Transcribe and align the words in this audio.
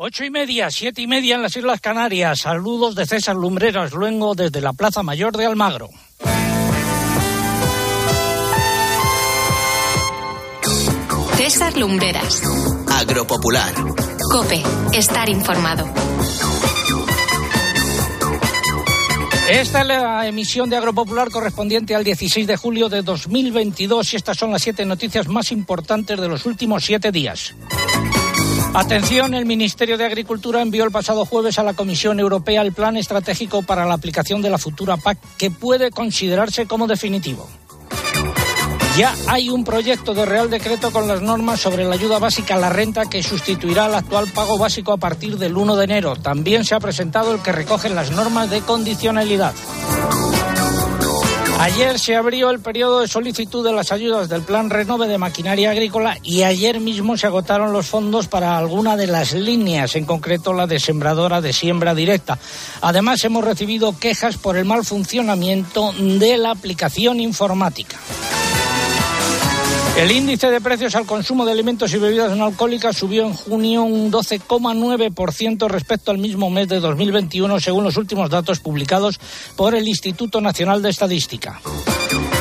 Ocho 0.00 0.24
y 0.24 0.30
media, 0.30 0.70
siete 0.70 1.02
y 1.02 1.08
media 1.08 1.34
en 1.34 1.42
las 1.42 1.56
Islas 1.56 1.80
Canarias. 1.80 2.42
Saludos 2.42 2.94
de 2.94 3.04
César 3.04 3.34
Lumbreras 3.34 3.92
Luengo 3.92 4.36
desde 4.36 4.60
la 4.60 4.72
Plaza 4.72 5.02
Mayor 5.02 5.36
de 5.36 5.44
Almagro. 5.44 5.90
César 11.34 11.76
Lumbreras. 11.76 12.40
Agropopular. 12.92 13.74
Cope, 14.30 14.62
estar 14.92 15.28
informado. 15.28 15.92
Esta 19.50 19.80
es 19.80 19.86
la 19.88 20.28
emisión 20.28 20.70
de 20.70 20.76
Agropopular 20.76 21.28
correspondiente 21.28 21.96
al 21.96 22.04
16 22.04 22.46
de 22.46 22.56
julio 22.56 22.88
de 22.88 23.02
2022 23.02 24.12
y 24.12 24.16
estas 24.16 24.36
son 24.36 24.52
las 24.52 24.62
siete 24.62 24.84
noticias 24.84 25.26
más 25.26 25.50
importantes 25.50 26.20
de 26.20 26.28
los 26.28 26.46
últimos 26.46 26.84
siete 26.84 27.10
días. 27.10 27.52
Atención, 28.78 29.34
el 29.34 29.44
Ministerio 29.44 29.98
de 29.98 30.04
Agricultura 30.04 30.62
envió 30.62 30.84
el 30.84 30.92
pasado 30.92 31.26
jueves 31.26 31.58
a 31.58 31.64
la 31.64 31.74
Comisión 31.74 32.20
Europea 32.20 32.62
el 32.62 32.72
plan 32.72 32.96
estratégico 32.96 33.62
para 33.62 33.84
la 33.84 33.94
aplicación 33.94 34.40
de 34.40 34.50
la 34.50 34.56
futura 34.56 34.96
PAC 34.96 35.18
que 35.36 35.50
puede 35.50 35.90
considerarse 35.90 36.66
como 36.66 36.86
definitivo. 36.86 37.48
Ya 38.96 39.16
hay 39.26 39.50
un 39.50 39.64
proyecto 39.64 40.14
de 40.14 40.24
Real 40.24 40.48
Decreto 40.48 40.92
con 40.92 41.08
las 41.08 41.20
normas 41.20 41.58
sobre 41.58 41.84
la 41.86 41.94
ayuda 41.94 42.20
básica 42.20 42.54
a 42.54 42.58
la 42.58 42.70
renta 42.70 43.10
que 43.10 43.20
sustituirá 43.20 43.86
al 43.86 43.96
actual 43.96 44.28
pago 44.32 44.58
básico 44.58 44.92
a 44.92 44.96
partir 44.96 45.38
del 45.38 45.56
1 45.56 45.74
de 45.74 45.84
enero. 45.84 46.14
También 46.14 46.64
se 46.64 46.76
ha 46.76 46.80
presentado 46.80 47.34
el 47.34 47.42
que 47.42 47.50
recoge 47.50 47.88
las 47.88 48.12
normas 48.12 48.48
de 48.48 48.60
condicionalidad. 48.60 49.54
Ayer 51.58 51.98
se 51.98 52.14
abrió 52.14 52.50
el 52.50 52.60
periodo 52.60 53.00
de 53.00 53.08
solicitud 53.08 53.64
de 53.64 53.72
las 53.72 53.90
ayudas 53.90 54.28
del 54.28 54.42
Plan 54.42 54.70
Renove 54.70 55.08
de 55.08 55.18
Maquinaria 55.18 55.72
Agrícola 55.72 56.16
y 56.22 56.44
ayer 56.44 56.78
mismo 56.78 57.16
se 57.16 57.26
agotaron 57.26 57.72
los 57.72 57.86
fondos 57.86 58.28
para 58.28 58.56
alguna 58.56 58.96
de 58.96 59.08
las 59.08 59.32
líneas, 59.32 59.96
en 59.96 60.04
concreto 60.04 60.52
la 60.52 60.68
de 60.68 60.78
sembradora 60.78 61.40
de 61.40 61.52
siembra 61.52 61.96
directa. 61.96 62.38
Además, 62.80 63.24
hemos 63.24 63.44
recibido 63.44 63.98
quejas 63.98 64.36
por 64.36 64.56
el 64.56 64.66
mal 64.66 64.84
funcionamiento 64.84 65.92
de 65.98 66.36
la 66.36 66.52
aplicación 66.52 67.18
informática. 67.18 67.96
El 69.98 70.12
índice 70.12 70.48
de 70.48 70.60
precios 70.60 70.94
al 70.94 71.06
consumo 71.06 71.44
de 71.44 71.50
alimentos 71.50 71.92
y 71.92 71.98
bebidas 71.98 72.36
no 72.36 72.44
alcohólicas 72.44 72.96
subió 72.96 73.26
en 73.26 73.34
junio 73.34 73.82
un 73.82 74.12
12,9% 74.12 75.68
respecto 75.68 76.12
al 76.12 76.18
mismo 76.18 76.50
mes 76.50 76.68
de 76.68 76.78
2021, 76.78 77.58
según 77.58 77.82
los 77.82 77.96
últimos 77.96 78.30
datos 78.30 78.60
publicados 78.60 79.18
por 79.56 79.74
el 79.74 79.88
Instituto 79.88 80.40
Nacional 80.40 80.82
de 80.82 80.90
Estadística. 80.90 81.60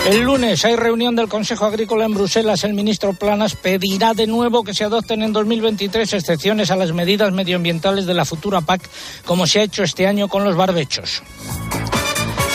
El 0.05 0.22
lunes 0.22 0.63
hay 0.66 0.75
reunión 0.75 1.16
del 1.16 1.30
Consejo 1.30 1.66
Agrícola 1.66 2.05
en 2.05 2.13
Bruselas. 2.13 2.63
El 2.63 2.75
ministro 2.75 3.13
Planas 3.13 3.55
pedirá 3.55 4.13
de 4.13 4.28
nuevo 4.28 4.63
que 4.63 4.75
se 4.75 4.83
adopten 4.83 5.23
en 5.23 5.33
2023 5.33 6.13
excepciones 6.13 6.69
a 6.69 6.75
las 6.75 6.94
medidas 6.94 7.33
medioambientales 7.33 8.05
de 8.05 8.13
la 8.13 8.23
futura 8.25 8.61
PAC, 8.61 8.88
como 9.25 9.47
se 9.47 9.61
ha 9.61 9.63
hecho 9.63 9.81
este 9.81 10.05
año 10.05 10.28
con 10.28 10.44
los 10.44 10.55
barbechos. 10.55 11.23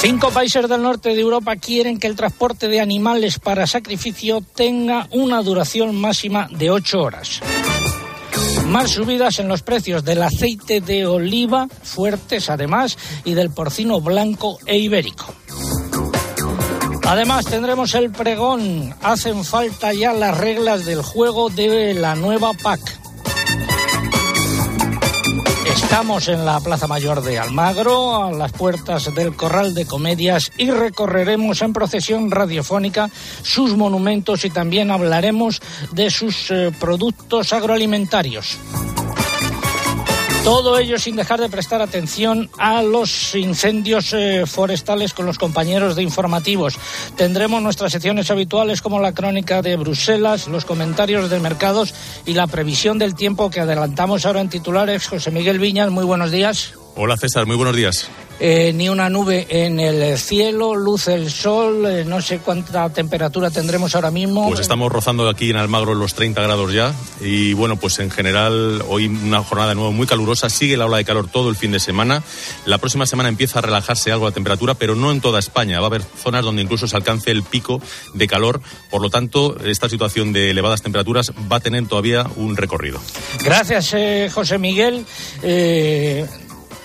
Cinco 0.02 0.32
países 0.32 0.68
del 0.68 0.82
norte 0.82 1.10
de 1.10 1.20
Europa 1.20 1.54
quieren 1.54 2.00
que 2.00 2.08
el 2.08 2.16
transporte 2.16 2.66
de 2.66 2.80
animales 2.80 3.38
para 3.38 3.68
sacrificio 3.68 4.40
tenga 4.40 5.06
una 5.12 5.40
duración 5.42 5.94
máxima 5.94 6.48
de 6.50 6.72
ocho 6.72 7.02
horas. 7.02 7.40
Más 8.66 8.90
subidas 8.90 9.38
en 9.38 9.46
los 9.46 9.62
precios 9.62 10.04
del 10.04 10.24
aceite 10.24 10.80
de 10.80 11.06
oliva, 11.06 11.68
fuertes 11.84 12.50
además, 12.50 12.98
y 13.24 13.34
del 13.34 13.50
porcino 13.50 14.00
blanco 14.00 14.58
e 14.66 14.76
ibérico. 14.76 15.32
Además 17.04 17.44
tendremos 17.44 17.94
el 17.94 18.10
pregón. 18.10 18.92
Hacen 19.02 19.44
falta 19.44 19.92
ya 19.92 20.12
las 20.12 20.36
reglas 20.36 20.84
del 20.84 21.02
juego 21.02 21.48
de 21.48 21.94
la 21.94 22.16
nueva 22.16 22.54
PAC. 22.54 23.01
Estamos 25.74 26.28
en 26.28 26.44
la 26.44 26.60
Plaza 26.60 26.86
Mayor 26.86 27.22
de 27.22 27.38
Almagro, 27.38 28.24
a 28.24 28.30
las 28.30 28.52
puertas 28.52 29.14
del 29.14 29.34
Corral 29.34 29.72
de 29.74 29.86
Comedias, 29.86 30.52
y 30.58 30.70
recorreremos 30.70 31.62
en 31.62 31.72
procesión 31.72 32.30
radiofónica 32.30 33.08
sus 33.42 33.74
monumentos 33.76 34.44
y 34.44 34.50
también 34.50 34.90
hablaremos 34.90 35.62
de 35.92 36.10
sus 36.10 36.50
eh, 36.50 36.72
productos 36.78 37.54
agroalimentarios. 37.54 38.58
Todo 40.44 40.76
ello 40.76 40.98
sin 40.98 41.14
dejar 41.14 41.40
de 41.40 41.48
prestar 41.48 41.80
atención 41.82 42.50
a 42.58 42.82
los 42.82 43.36
incendios 43.36 44.12
eh, 44.12 44.42
forestales 44.44 45.14
con 45.14 45.24
los 45.24 45.38
compañeros 45.38 45.94
de 45.94 46.02
informativos. 46.02 46.76
Tendremos 47.16 47.62
nuestras 47.62 47.92
secciones 47.92 48.28
habituales 48.28 48.82
como 48.82 48.98
la 48.98 49.14
crónica 49.14 49.62
de 49.62 49.76
Bruselas, 49.76 50.48
los 50.48 50.64
comentarios 50.64 51.30
de 51.30 51.38
mercados 51.38 51.94
y 52.26 52.34
la 52.34 52.48
previsión 52.48 52.98
del 52.98 53.14
tiempo 53.14 53.50
que 53.50 53.60
adelantamos 53.60 54.26
ahora 54.26 54.40
en 54.40 54.48
titulares. 54.48 55.06
José 55.06 55.30
Miguel 55.30 55.60
Viñas, 55.60 55.92
muy 55.92 56.04
buenos 56.04 56.32
días. 56.32 56.74
Hola 56.96 57.16
César, 57.16 57.46
muy 57.46 57.54
buenos 57.54 57.76
días. 57.76 58.10
Eh, 58.44 58.72
ni 58.72 58.88
una 58.88 59.08
nube 59.08 59.46
en 59.50 59.78
el 59.78 60.18
cielo, 60.18 60.74
luce 60.74 61.14
el 61.14 61.30
sol, 61.30 61.86
eh, 61.86 62.04
no 62.04 62.20
sé 62.20 62.40
cuánta 62.40 62.90
temperatura 62.90 63.52
tendremos 63.52 63.94
ahora 63.94 64.10
mismo. 64.10 64.48
Pues 64.48 64.58
estamos 64.58 64.90
rozando 64.90 65.28
aquí 65.28 65.50
en 65.50 65.58
Almagro 65.58 65.94
los 65.94 66.14
30 66.14 66.42
grados 66.42 66.72
ya 66.72 66.92
y 67.20 67.52
bueno, 67.52 67.76
pues 67.76 68.00
en 68.00 68.10
general 68.10 68.82
hoy 68.88 69.06
una 69.06 69.44
jornada 69.44 69.68
de 69.68 69.74
nuevo 69.76 69.92
muy 69.92 70.08
calurosa, 70.08 70.50
sigue 70.50 70.76
la 70.76 70.86
ola 70.86 70.96
de 70.96 71.04
calor 71.04 71.28
todo 71.30 71.50
el 71.50 71.54
fin 71.54 71.70
de 71.70 71.78
semana. 71.78 72.24
La 72.66 72.78
próxima 72.78 73.06
semana 73.06 73.28
empieza 73.28 73.60
a 73.60 73.62
relajarse 73.62 74.10
algo 74.10 74.26
la 74.26 74.32
temperatura, 74.32 74.74
pero 74.74 74.96
no 74.96 75.12
en 75.12 75.20
toda 75.20 75.38
España. 75.38 75.78
Va 75.78 75.84
a 75.84 75.90
haber 75.90 76.02
zonas 76.02 76.44
donde 76.44 76.62
incluso 76.62 76.88
se 76.88 76.96
alcance 76.96 77.30
el 77.30 77.44
pico 77.44 77.80
de 78.12 78.26
calor, 78.26 78.60
por 78.90 79.02
lo 79.02 79.08
tanto, 79.08 79.56
esta 79.64 79.88
situación 79.88 80.32
de 80.32 80.50
elevadas 80.50 80.82
temperaturas 80.82 81.30
va 81.30 81.58
a 81.58 81.60
tener 81.60 81.86
todavía 81.86 82.26
un 82.34 82.56
recorrido. 82.56 83.00
Gracias, 83.44 83.94
eh, 83.94 84.28
José 84.34 84.58
Miguel. 84.58 85.06
Eh, 85.44 86.26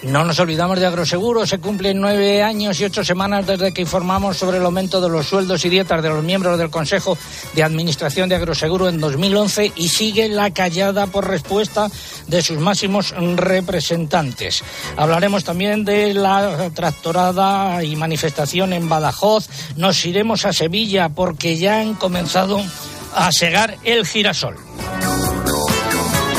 no 0.04 0.24
nos 0.24 0.40
olvidamos 0.40 0.80
de 0.80 0.86
Agroseguro. 0.86 1.46
Se 1.48 1.60
cumplen 1.60 2.00
nueve 2.00 2.44
años 2.44 2.80
y 2.80 2.86
ocho 2.86 3.04
semanas 3.04 3.48
desde 3.48 3.74
que 3.74 3.82
informamos 3.82 4.38
sobre 4.38 4.58
el 4.58 4.66
aumento 4.66 5.02
de 5.02 5.10
los 5.10 5.28
sueldos 5.28 5.66
y 5.66 5.70
dietas 5.70 6.04
de 6.04 6.10
los 6.10 6.24
miembros 6.24 6.58
del 6.58 6.70
Consejo 6.70 7.18
de 7.54 7.64
Administración 7.64 8.30
de 8.30 8.36
Agroseguro 8.36 8.90
en 8.90 9.00
2011 9.00 9.74
y 9.76 9.90
sigue 9.90 10.30
la 10.30 10.52
callada 10.52 11.08
por 11.08 11.28
respuesta 11.28 11.90
de 12.28 12.42
sus 12.42 12.60
máximos 12.60 13.14
representantes. 13.36 14.64
Hablaremos 14.98 15.44
también 15.44 15.84
de 15.84 16.14
la 16.14 16.70
tractorada 16.74 17.84
y 17.84 17.96
manifestación 17.96 18.74
en 18.74 18.90
Badajoz. 18.90 19.50
Nos 19.76 20.06
iremos 20.06 20.46
a 20.46 20.54
Sevilla 20.54 21.10
porque 21.10 21.58
ya 21.58 21.80
han 21.80 21.96
comenzado 21.96 22.62
a 23.16 23.32
segar 23.32 23.78
el 23.84 24.06
girasol. 24.06 24.58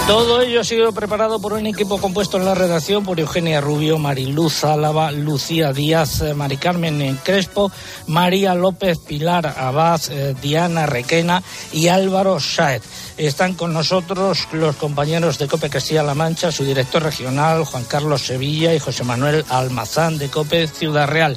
Todo 0.09 0.41
ello 0.41 0.63
ha 0.63 0.65
sido 0.65 0.91
preparado 0.93 1.39
por 1.39 1.53
un 1.53 1.67
equipo 1.67 2.01
compuesto 2.01 2.39
en 2.39 2.47
la 2.47 2.55
redacción 2.55 3.05
por 3.05 3.21
Eugenia 3.21 3.61
Rubio, 3.61 3.99
Mariluz 3.99 4.65
Álava, 4.65 5.13
Lucía 5.13 5.75
Díaz, 5.75 6.23
eh, 6.23 6.33
Mari 6.33 6.57
Carmen 6.57 7.19
Crespo, 7.23 7.71
María 8.07 8.55
López, 8.55 9.01
Pilar 9.01 9.45
Abad, 9.59 10.01
eh, 10.11 10.35
Diana 10.41 10.87
Requena 10.87 11.43
y 11.75 11.89
Álvaro 11.89 12.41
Sáez. 12.41 12.83
Están 13.19 13.55
con 13.55 13.73
nosotros 13.73 14.47
los 14.53 14.77
compañeros 14.77 15.39
de 15.39 15.49
COPE 15.49 15.69
Castilla-La 15.69 16.15
Mancha, 16.15 16.53
su 16.53 16.65
director 16.65 17.03
regional, 17.03 17.65
Juan 17.65 17.83
Carlos 17.83 18.23
Sevilla 18.23 18.73
y 18.73 18.79
José 18.79 19.03
Manuel 19.03 19.45
Almazán 19.49 20.19
de 20.19 20.29
COPE 20.29 20.69
Ciudad 20.69 21.09
Real. 21.09 21.37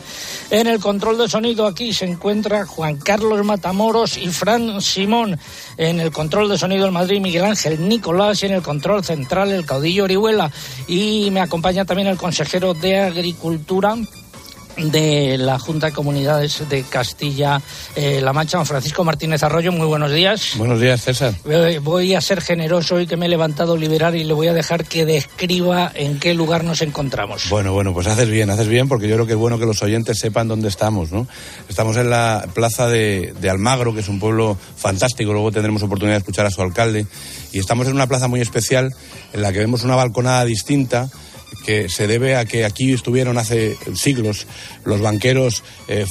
En 0.52 0.68
el 0.68 0.80
control 0.80 1.18
de 1.18 1.28
sonido 1.28 1.66
aquí 1.66 1.92
se 1.92 2.06
encuentra 2.06 2.68
Juan 2.68 2.98
Carlos 2.98 3.44
Matamoros 3.44 4.18
y 4.18 4.28
Fran 4.28 4.80
Simón. 4.80 5.40
En 5.76 6.00
el 6.00 6.12
control 6.12 6.50
de 6.50 6.60
sonido 6.60 6.86
en 6.86 6.94
Madrid, 6.94 7.20
Miguel 7.20 7.46
Ángel 7.46 7.90
Nicolás 7.90 8.44
y 8.44 8.46
en 8.46 8.54
el 8.54 8.62
control 8.62 9.04
central, 9.04 9.52
el 9.52 9.66
caudillo 9.66 10.04
Orihuela. 10.04 10.52
Y 10.88 11.30
me 11.32 11.42
acompaña 11.42 11.84
también 11.84 12.10
el 12.10 12.18
consejero 12.18 12.76
de 12.76 13.00
Agricultura, 13.00 13.98
de 14.78 15.38
la 15.38 15.60
Junta 15.60 15.88
de 15.88 15.94
Comunidades 15.94 16.68
de 16.70 16.84
Castilla-La 16.84 18.34
Mancha, 18.34 18.58
don 18.58 18.66
Francisco 18.66 19.04
Martínez 19.04 19.44
Arroyo. 19.44 19.72
Muy 19.72 19.88
buenos 19.88 20.12
días. 20.12 20.54
Buenos 20.56 20.80
días, 20.80 21.02
César. 21.02 21.34
Voy 21.82 22.16
a 22.16 22.22
ser 22.22 22.42
generoso 22.42 22.96
hoy 22.96 23.08
que 23.08 23.18
me 23.18 23.26
he 23.26 23.30
levantado 23.30 23.78
liberar 23.78 24.16
y 24.16 24.24
le 24.24 24.34
voy 24.34 24.48
a 24.48 24.54
dejar 24.54 24.86
que 24.86 25.06
describa 25.06 25.92
en 25.94 26.20
qué 26.20 26.34
lugar 26.34 26.64
nos 26.64 26.82
encontramos. 26.82 27.50
Bueno, 27.50 27.74
bueno, 27.74 27.94
pues 27.94 28.08
haces 28.08 28.30
bien, 28.30 28.50
haces 28.50 28.68
bien, 28.68 28.88
porque 28.88 29.08
yo 29.08 29.16
creo 29.16 29.26
que 29.26 29.34
es 29.34 29.40
bueno 29.40 29.60
que 29.60 29.66
los 29.66 29.82
oyentes 29.84 30.20
sepan 30.20 30.48
dónde 30.48 30.70
estamos, 30.70 31.12
¿no? 31.12 31.28
Estamos 31.70 31.98
en 31.98 32.10
la 32.10 32.48
plaza 32.54 32.88
de, 32.88 33.34
de 33.40 33.50
Almagro, 33.50 33.94
que 33.94 34.00
es 34.02 34.08
un 34.08 34.20
pueblo 34.20 34.58
fantástico, 34.76 35.34
luego 35.34 35.52
tendremos 35.52 35.84
oportunidad 35.84 36.16
de 36.16 36.20
escuchar 36.20 36.46
a 36.46 36.52
su 36.52 36.62
alcalde, 36.62 37.06
y 37.52 37.60
estamos 37.60 37.88
en 37.88 37.94
una 37.94 38.08
plaza 38.08 38.28
muy 38.28 38.42
especial 38.42 38.94
en 39.34 39.42
la 39.42 39.52
que 39.52 39.60
vemos 39.60 39.84
una 39.84 39.96
balconada 39.96 40.46
distinta 40.46 41.10
que 41.66 41.90
se 41.90 42.08
debe 42.08 42.36
a 42.36 42.46
que 42.46 42.66
aquí 42.66 42.94
estuvieron 42.94 43.38
hace 43.38 43.78
siglos 43.96 44.48
los 44.84 45.02
banqueros 45.02 45.64
eh, 45.88 46.06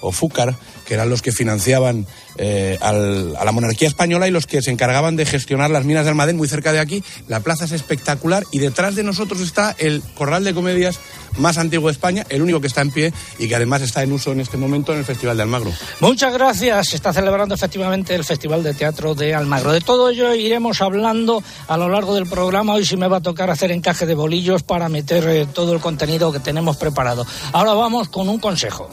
o 0.00 0.12
Fúcar, 0.12 0.56
que 0.90 0.94
eran 0.94 1.08
los 1.08 1.22
que 1.22 1.30
financiaban 1.30 2.04
eh, 2.36 2.76
a 2.80 3.44
la 3.44 3.52
monarquía 3.52 3.86
española 3.86 4.26
y 4.26 4.32
los 4.32 4.48
que 4.48 4.60
se 4.60 4.72
encargaban 4.72 5.14
de 5.14 5.24
gestionar 5.24 5.70
las 5.70 5.84
minas 5.84 6.02
de 6.02 6.10
Almadén, 6.10 6.36
muy 6.36 6.48
cerca 6.48 6.72
de 6.72 6.80
aquí. 6.80 7.04
La 7.28 7.38
plaza 7.38 7.66
es 7.66 7.70
espectacular 7.70 8.42
y 8.50 8.58
detrás 8.58 8.96
de 8.96 9.04
nosotros 9.04 9.40
está 9.40 9.72
el 9.78 10.02
corral 10.16 10.42
de 10.42 10.52
comedias 10.52 10.98
más 11.38 11.58
antiguo 11.58 11.86
de 11.86 11.92
España, 11.92 12.26
el 12.28 12.42
único 12.42 12.60
que 12.60 12.66
está 12.66 12.80
en 12.80 12.90
pie 12.90 13.12
y 13.38 13.46
que 13.46 13.54
además 13.54 13.82
está 13.82 14.02
en 14.02 14.10
uso 14.10 14.32
en 14.32 14.40
este 14.40 14.56
momento 14.56 14.90
en 14.90 14.98
el 14.98 15.04
Festival 15.04 15.36
de 15.36 15.44
Almagro. 15.44 15.72
Muchas 16.00 16.32
gracias. 16.32 16.88
Se 16.88 16.96
está 16.96 17.12
celebrando 17.12 17.54
efectivamente 17.54 18.12
el 18.16 18.24
Festival 18.24 18.64
de 18.64 18.74
Teatro 18.74 19.14
de 19.14 19.32
Almagro. 19.32 19.70
De 19.70 19.82
todo 19.82 20.10
ello 20.10 20.34
iremos 20.34 20.82
hablando 20.82 21.40
a 21.68 21.76
lo 21.76 21.88
largo 21.88 22.16
del 22.16 22.26
programa. 22.26 22.74
Hoy 22.74 22.84
sí 22.84 22.96
me 22.96 23.06
va 23.06 23.18
a 23.18 23.22
tocar 23.22 23.48
hacer 23.48 23.70
encaje 23.70 24.06
de 24.06 24.16
bolillos 24.16 24.64
para 24.64 24.88
meter 24.88 25.28
eh, 25.28 25.46
todo 25.46 25.72
el 25.72 25.78
contenido 25.78 26.32
que 26.32 26.40
tenemos 26.40 26.78
preparado. 26.78 27.24
Ahora 27.52 27.74
vamos 27.74 28.08
con 28.08 28.28
un 28.28 28.40
consejo. 28.40 28.90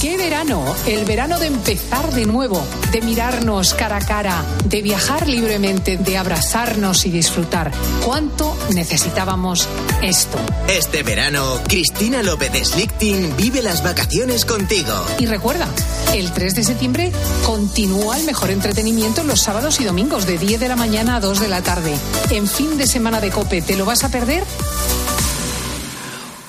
¡Qué 0.00 0.16
verano! 0.16 0.64
El 0.86 1.04
verano 1.04 1.38
de 1.38 1.46
empezar 1.46 2.12
de 2.12 2.26
nuevo, 2.26 2.62
de 2.92 3.00
mirarnos 3.00 3.74
cara 3.74 3.96
a 3.96 4.00
cara, 4.00 4.44
de 4.64 4.82
viajar 4.82 5.28
libremente, 5.28 5.96
de 5.96 6.18
abrazarnos 6.18 7.06
y 7.06 7.10
disfrutar. 7.10 7.72
¿Cuánto 8.04 8.56
necesitábamos 8.74 9.68
esto? 10.02 10.38
Este 10.68 11.02
verano, 11.02 11.60
Cristina 11.68 12.22
López 12.22 12.52
de 12.52 12.64
Slichting 12.64 13.36
vive 13.36 13.62
las 13.62 13.82
vacaciones 13.82 14.44
contigo. 14.44 14.92
Y 15.18 15.26
recuerda, 15.26 15.66
el 16.14 16.30
3 16.32 16.54
de 16.54 16.64
septiembre 16.64 17.12
continúa 17.44 18.18
el 18.18 18.24
mejor 18.24 18.50
entretenimiento 18.50 19.24
los 19.24 19.40
sábados 19.40 19.80
y 19.80 19.84
domingos 19.84 20.26
de 20.26 20.38
10 20.38 20.60
de 20.60 20.68
la 20.68 20.76
mañana 20.76 21.16
a 21.16 21.20
2 21.20 21.40
de 21.40 21.48
la 21.48 21.62
tarde. 21.62 21.94
En 22.30 22.46
fin 22.46 22.76
de 22.78 22.86
semana 22.86 23.20
de 23.20 23.30
Cope, 23.30 23.62
¿te 23.62 23.76
lo 23.76 23.84
vas 23.84 24.04
a 24.04 24.08
perder? 24.08 24.44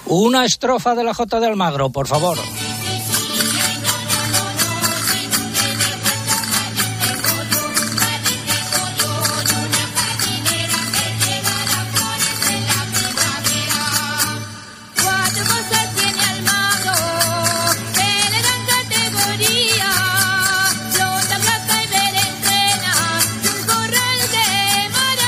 Una 0.06 0.46
estrofa 0.46 0.96
de 0.96 1.04
la 1.04 1.14
J 1.14 1.40
de 1.40 1.48
Almagro, 1.48 1.90
por 1.90 2.08
favor. 2.08 2.38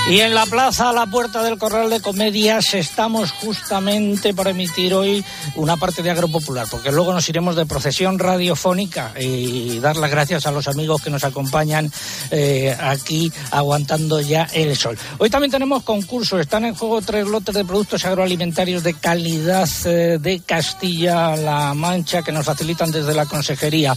Y 0.10 0.22
en 0.22 0.34
la 0.34 0.48
plaza, 0.48 0.90
a 0.90 0.94
la 0.94 1.06
puerta 1.06 1.44
del 1.44 1.60
Corral 1.60 1.92
de 1.92 2.02
Comedias, 2.02 2.74
estamos 2.74 3.32
justamente 3.32 4.34
para 4.34 4.50
emitir 4.50 4.92
hoy 4.96 5.24
una 5.54 5.78
parte 5.78 6.02
de 6.02 6.10
Agropopular, 6.10 6.66
porque 6.68 6.92
luego 6.92 7.14
nos 7.14 7.30
iremos 7.30 7.56
de 7.56 7.68
procesión 7.68 8.18
radiofónica 8.18 9.14
y 9.20 9.78
dar 9.78 9.98
las 9.98 10.10
gracias 10.10 10.48
a 10.48 10.52
los 10.52 10.68
amigos 10.68 11.04
que 11.04 11.12
nos 11.12 11.24
acompañan 11.24 11.92
eh, 12.32 12.76
aquí 12.80 13.32
aguantando 13.52 14.20
ya 14.20 14.48
el 14.52 14.76
sol. 14.76 14.98
Hoy 15.20 15.30
también 15.30 15.52
tenemos 15.52 15.84
concursos, 15.84 16.42
están 16.42 16.66
en 16.66 16.74
juego 16.74 17.04
tres 17.04 17.28
lotes 17.28 17.54
de 17.54 17.64
productos 17.64 18.04
agroalimentarios 18.04 18.82
de 18.82 18.96
calidad 18.96 19.70
eh, 19.86 20.18
de 20.20 20.40
Castilla-La 20.40 21.76
Mancha 21.76 22.24
que 22.24 22.32
nos 22.32 22.48
facilitan 22.48 22.90
desde 22.90 23.14
la 23.14 23.28
consejería. 23.28 23.96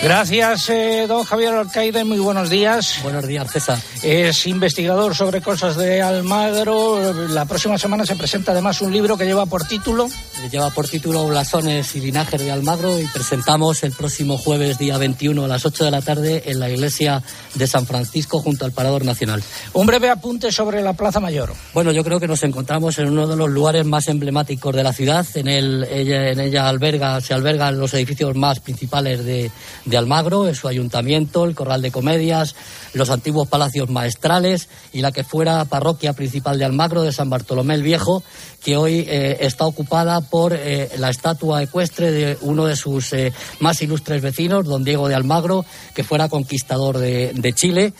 Gracias, 0.03 0.69
eh, 0.69 1.05
don 1.07 1.23
Javier 1.23 1.53
Alcaide. 1.53 2.03
Muy 2.03 2.19
buenos 2.19 2.49
días. 2.49 2.99
Buenos 3.01 3.25
días, 3.25 3.51
César. 3.51 3.79
Es 4.03 4.45
investigador 4.45 5.15
sobre 5.15 5.41
cosas 5.41 5.77
de 5.77 6.01
Almagro. 6.01 7.27
La 7.29 7.45
próxima 7.45 7.77
semana 7.79 8.05
se 8.05 8.15
presenta 8.15 8.51
además 8.51 8.81
un 8.81 8.93
libro 8.93 9.17
que 9.17 9.25
lleva 9.25 9.47
por 9.47 9.67
título. 9.67 10.07
Lleva 10.51 10.69
por 10.69 10.87
título 10.87 11.25
Blasones 11.27 11.95
y 11.95 12.01
Linajes 12.01 12.39
de 12.39 12.51
Almagro 12.51 12.99
y 12.99 13.07
presentamos 13.07 13.83
el 13.83 13.93
próximo 13.93 14.37
jueves, 14.37 14.77
día 14.77 14.97
21, 14.99 15.45
a 15.45 15.47
las 15.47 15.65
8 15.65 15.85
de 15.85 15.91
la 15.91 16.01
tarde, 16.03 16.43
en 16.45 16.59
la 16.59 16.69
iglesia 16.69 17.23
de 17.55 17.65
San 17.65 17.87
Francisco, 17.87 18.39
junto 18.39 18.65
al 18.65 18.73
Parador 18.73 19.05
Nacional. 19.05 19.41
Un 19.73 19.87
breve 19.87 20.09
apunte 20.09 20.51
sobre 20.51 20.83
la 20.83 20.93
Plaza 20.93 21.19
Mayor. 21.19 21.51
Bueno, 21.73 21.91
yo 21.91 22.03
creo 22.03 22.19
que 22.19 22.27
nos 22.27 22.43
encontramos 22.43 22.99
en 22.99 23.09
uno 23.09 23.25
de 23.25 23.35
los 23.35 23.49
lugares 23.49 23.85
más 23.85 24.07
emblemáticos 24.07 24.75
de 24.75 24.83
la 24.83 24.93
ciudad. 24.93 25.25
En, 25.33 25.47
el, 25.47 25.83
ella, 25.85 26.29
en 26.29 26.39
ella 26.39 26.67
alberga, 26.67 27.19
se 27.21 27.33
albergan 27.33 27.79
los 27.79 27.93
edificios 27.95 28.35
más 28.35 28.59
principales 28.59 29.25
de 29.25 29.49
de 29.83 29.97
Almagro, 29.97 30.47
en 30.47 30.55
su 30.55 30.67
ayuntamiento, 30.67 31.45
el 31.45 31.55
Corral 31.55 31.81
de 31.81 31.91
Comedias, 31.91 32.55
los 32.93 33.09
antiguos 33.09 33.47
palacios 33.47 33.89
maestrales 33.89 34.69
y 34.93 35.01
la 35.01 35.11
que 35.11 35.23
fuera 35.23 35.65
parroquia 35.65 36.13
principal 36.13 36.57
de 36.57 36.65
Almagro, 36.65 37.03
de 37.03 37.11
San 37.11 37.29
Bartolomé 37.29 37.75
el 37.75 37.83
Viejo, 37.83 38.23
que 38.63 38.77
hoy 38.77 39.05
eh, 39.07 39.37
está 39.41 39.65
ocupada 39.65 40.21
por 40.21 40.53
eh, 40.53 40.89
la 40.97 41.09
estatua 41.09 41.61
ecuestre 41.61 42.11
de 42.11 42.37
uno 42.41 42.65
de 42.65 42.75
sus 42.75 43.13
eh, 43.13 43.33
más 43.59 43.81
ilustres 43.81 44.21
vecinos, 44.21 44.65
don 44.65 44.83
Diego 44.83 45.07
de 45.07 45.15
Almagro, 45.15 45.65
que 45.93 46.03
fuera 46.03 46.29
conquistador 46.29 46.97
de, 46.97 47.31
de 47.33 47.53
Chile. 47.53 47.93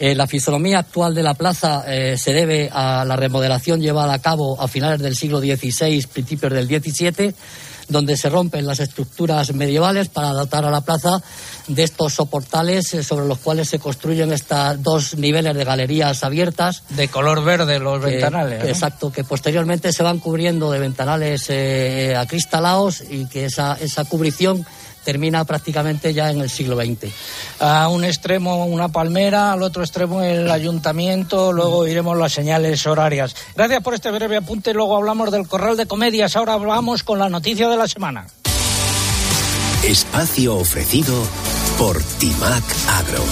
la 0.00 0.26
fisonomía 0.28 0.78
actual 0.78 1.12
de 1.12 1.24
la 1.24 1.34
plaza 1.34 1.84
se 2.16 2.32
debe 2.32 2.70
a 2.72 3.04
la 3.04 3.16
remodelación 3.16 3.80
llevada 3.80 4.14
a 4.14 4.20
cabo 4.20 4.60
a 4.60 4.68
finales 4.68 5.00
del 5.00 5.16
siglo 5.16 5.40
XVI, 5.40 6.06
principios 6.06 6.52
del 6.52 6.68
XVII 6.68 7.34
donde 7.88 8.16
se 8.16 8.28
rompen 8.28 8.66
las 8.66 8.80
estructuras 8.80 9.52
medievales 9.54 10.08
para 10.08 10.32
dotar 10.32 10.64
a 10.64 10.70
la 10.70 10.82
plaza 10.82 11.22
de 11.66 11.82
estos 11.82 12.14
soportales 12.14 12.94
eh, 12.94 13.02
sobre 13.02 13.26
los 13.26 13.38
cuales 13.38 13.68
se 13.68 13.78
construyen 13.78 14.32
estos 14.32 14.82
dos 14.82 15.16
niveles 15.16 15.54
de 15.54 15.64
galerías 15.64 16.24
abiertas. 16.24 16.82
De 16.90 17.08
color 17.08 17.44
verde 17.44 17.78
los 17.78 18.00
ventanales. 18.00 18.64
Exacto, 18.64 19.12
que 19.12 19.24
posteriormente 19.24 19.92
se 19.92 20.02
van 20.02 20.18
cubriendo 20.18 20.70
de 20.70 20.78
ventanales 20.78 21.46
eh, 21.48 22.14
acristalados 22.16 23.02
y 23.08 23.26
que 23.26 23.46
esa, 23.46 23.76
esa 23.80 24.04
cubrición 24.04 24.66
termina 25.04 25.44
prácticamente 25.44 26.14
ya 26.14 26.30
en 26.30 26.40
el 26.40 26.50
siglo 26.50 26.76
XX. 26.76 27.12
A 27.60 27.88
un 27.88 28.04
extremo 28.04 28.66
una 28.66 28.88
palmera, 28.88 29.52
al 29.52 29.62
otro 29.62 29.82
extremo 29.82 30.22
el 30.22 30.50
ayuntamiento, 30.50 31.52
luego 31.52 31.86
iremos 31.86 32.16
las 32.16 32.32
señales 32.32 32.86
horarias. 32.86 33.34
Gracias 33.56 33.82
por 33.82 33.94
este 33.94 34.10
breve 34.10 34.36
apunte, 34.36 34.74
luego 34.74 34.96
hablamos 34.96 35.30
del 35.30 35.48
corral 35.48 35.76
de 35.76 35.86
comedias, 35.86 36.36
ahora 36.36 36.54
hablamos 36.54 37.02
con 37.02 37.18
la 37.18 37.28
noticia 37.28 37.68
de 37.68 37.76
la 37.76 37.88
semana. 37.88 38.26
Espacio 39.82 40.56
ofrecido 40.56 41.14
por 41.78 42.02
Timac 42.18 42.64
Agro. 42.88 43.24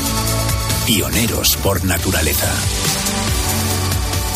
Pioneros 0.87 1.57
por 1.57 1.85
naturaleza. 1.85 2.53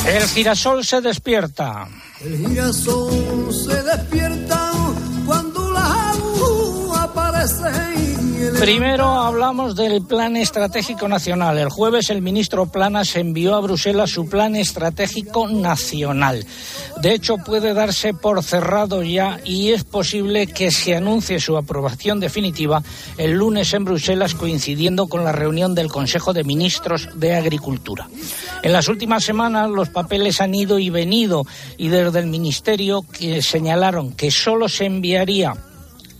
El 0.06 0.26
girasol 0.28 0.84
se 0.84 1.00
despierta. 1.00 1.86
El 2.20 2.38
girasol 2.38 3.54
se 3.54 3.82
despierta 3.82 4.72
Primero 8.60 9.06
hablamos 9.06 9.74
del 9.74 10.02
Plan 10.02 10.36
Estratégico 10.36 11.08
Nacional. 11.08 11.56
El 11.56 11.70
jueves 11.70 12.10
el 12.10 12.20
ministro 12.20 12.66
Planas 12.66 13.16
envió 13.16 13.54
a 13.54 13.60
Bruselas 13.60 14.10
su 14.10 14.28
Plan 14.28 14.54
Estratégico 14.54 15.48
Nacional. 15.48 16.44
De 17.00 17.14
hecho, 17.14 17.36
puede 17.38 17.72
darse 17.72 18.12
por 18.12 18.42
cerrado 18.42 19.02
ya 19.02 19.40
y 19.44 19.70
es 19.70 19.84
posible 19.84 20.46
que 20.46 20.70
se 20.70 20.94
anuncie 20.94 21.40
su 21.40 21.56
aprobación 21.56 22.20
definitiva 22.20 22.82
el 23.16 23.32
lunes 23.32 23.72
en 23.72 23.86
Bruselas 23.86 24.34
coincidiendo 24.34 25.06
con 25.06 25.24
la 25.24 25.32
reunión 25.32 25.74
del 25.74 25.88
Consejo 25.88 26.34
de 26.34 26.44
Ministros 26.44 27.08
de 27.14 27.34
Agricultura. 27.34 28.08
En 28.62 28.74
las 28.74 28.88
últimas 28.88 29.24
semanas 29.24 29.70
los 29.70 29.88
papeles 29.88 30.42
han 30.42 30.54
ido 30.54 30.78
y 30.78 30.90
venido 30.90 31.46
y 31.78 31.88
desde 31.88 32.18
el 32.18 32.26
Ministerio 32.26 33.06
señalaron 33.40 34.12
que 34.12 34.30
solo 34.30 34.68
se 34.68 34.84
enviaría 34.84 35.54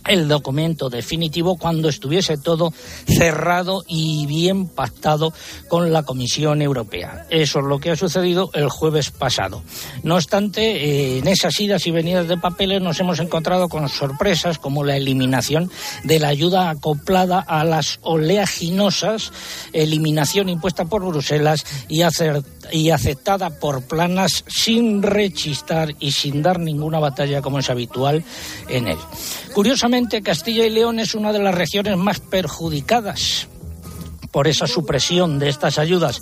el 0.07 0.27
documento 0.27 0.89
definitivo 0.89 1.57
cuando 1.57 1.89
estuviese 1.89 2.37
todo 2.37 2.73
cerrado 3.07 3.83
y 3.87 4.25
bien 4.25 4.67
pactado 4.67 5.33
con 5.67 5.91
la 5.91 6.03
Comisión 6.03 6.61
Europea. 6.61 7.25
Eso 7.29 7.59
es 7.59 7.65
lo 7.65 7.79
que 7.79 7.91
ha 7.91 7.95
sucedido 7.95 8.49
el 8.53 8.69
jueves 8.69 9.11
pasado. 9.11 9.63
No 10.03 10.15
obstante, 10.15 10.61
eh, 10.61 11.17
en 11.19 11.27
esas 11.27 11.59
idas 11.59 11.85
y 11.87 11.91
venidas 11.91 12.27
de 12.27 12.37
papeles 12.37 12.81
nos 12.81 12.99
hemos 12.99 13.19
encontrado 13.19 13.69
con 13.69 13.87
sorpresas 13.89 14.57
como 14.57 14.83
la 14.83 14.97
eliminación 14.97 15.71
de 16.03 16.19
la 16.19 16.29
ayuda 16.29 16.69
acoplada 16.69 17.39
a 17.39 17.63
las 17.63 17.99
oleaginosas, 18.01 19.31
eliminación 19.73 20.49
impuesta 20.49 20.85
por 20.85 21.05
Bruselas 21.05 21.65
y, 21.87 22.01
y 22.71 22.89
aceptada 22.89 23.59
por 23.59 23.83
planas 23.83 24.43
sin 24.47 25.03
rechistar 25.03 25.93
y 25.99 26.11
sin 26.11 26.41
dar 26.41 26.59
ninguna 26.59 26.99
batalla 26.99 27.41
como 27.41 27.59
es 27.59 27.69
habitual 27.69 28.23
en 28.69 28.87
él. 28.87 28.97
Curiosamente, 29.53 30.21
Castilla 30.21 30.65
y 30.65 30.69
León 30.69 30.99
es 30.99 31.13
una 31.13 31.33
de 31.33 31.39
las 31.39 31.55
regiones 31.55 31.97
más 31.97 32.19
perjudicadas 32.19 33.47
por 34.31 34.47
esa 34.47 34.67
supresión 34.67 35.39
de 35.39 35.49
estas 35.49 35.77
ayudas 35.77 36.21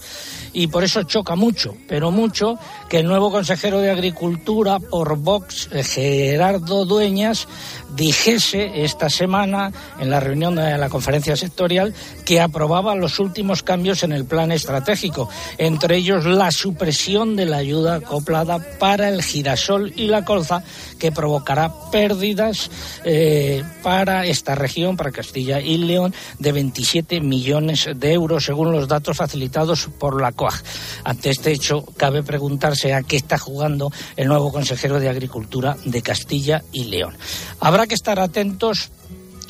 y 0.53 0.68
por 0.68 0.84
eso 0.84 1.03
choca 1.03 1.36
mucho, 1.36 1.75
pero 1.88 2.12
mucho, 2.12 2.58
que 2.89 3.00
el 3.00 3.08
nuevo 3.08 3.32
consejero 3.32 3.79
de 3.79 3.91
Agricultura 3.91 4.79
por 4.79 5.18
Vox, 5.18 5.70
eh, 5.72 5.84
Gerardo 5.84 6.86
Dueñas, 6.86 7.48
dijese 7.96 8.84
esta 8.84 9.10
semana 9.10 9.72
en 10.00 10.10
la 10.10 10.20
reunión 10.20 10.56
de 10.56 10.77
la 10.77 10.89
conferencia 10.89 11.36
sectorial 11.36 11.94
que 12.25 12.39
aprobaba 12.39 12.96
los 12.96 13.20
últimos 13.20 13.63
cambios 13.63 14.03
en 14.03 14.12
el 14.12 14.25
plan 14.25 14.51
estratégico, 14.51 15.29
entre 15.58 15.98
ellos 15.98 16.25
la 16.25 16.51
supresión 16.51 17.36
de 17.36 17.46
la 17.46 17.58
ayuda 17.58 17.96
acoplada 17.96 18.60
para 18.79 19.10
el 19.10 19.24
girasol 19.24 19.94
y 19.96 20.08
la 20.08 20.25
colza, 20.25 20.63
que 20.98 21.12
provocará 21.12 21.74
pérdidas 21.91 22.70
eh, 23.03 23.63
para 23.82 24.25
esta 24.25 24.56
región, 24.56 24.98
para 24.98 25.12
Castilla 25.12 25.60
y 25.62 25.77
León, 25.77 26.13
de 26.38 26.51
27 26.51 27.22
millones 27.22 27.89
de 27.96 28.13
euros, 28.13 28.46
según 28.46 28.72
los 28.72 28.88
datos 28.88 29.18
facilitados 29.18 29.89
por 29.98 30.22
la 30.22 30.32
Ante 31.03 31.29
este 31.29 31.51
hecho, 31.51 31.84
cabe 31.98 32.24
preguntarse 32.24 32.93
a 32.93 33.03
qué 33.03 33.17
está 33.17 33.38
jugando 33.38 33.91
el 34.15 34.27
nuevo 34.27 34.51
consejero 34.51 35.00
de 35.00 35.10
Agricultura 35.10 35.75
de 35.86 36.01
Castilla 36.01 36.63
y 36.72 36.86
León. 36.86 37.17
Habrá 37.60 37.88
que 37.88 37.96
estar 37.96 38.19
atentos 38.19 38.91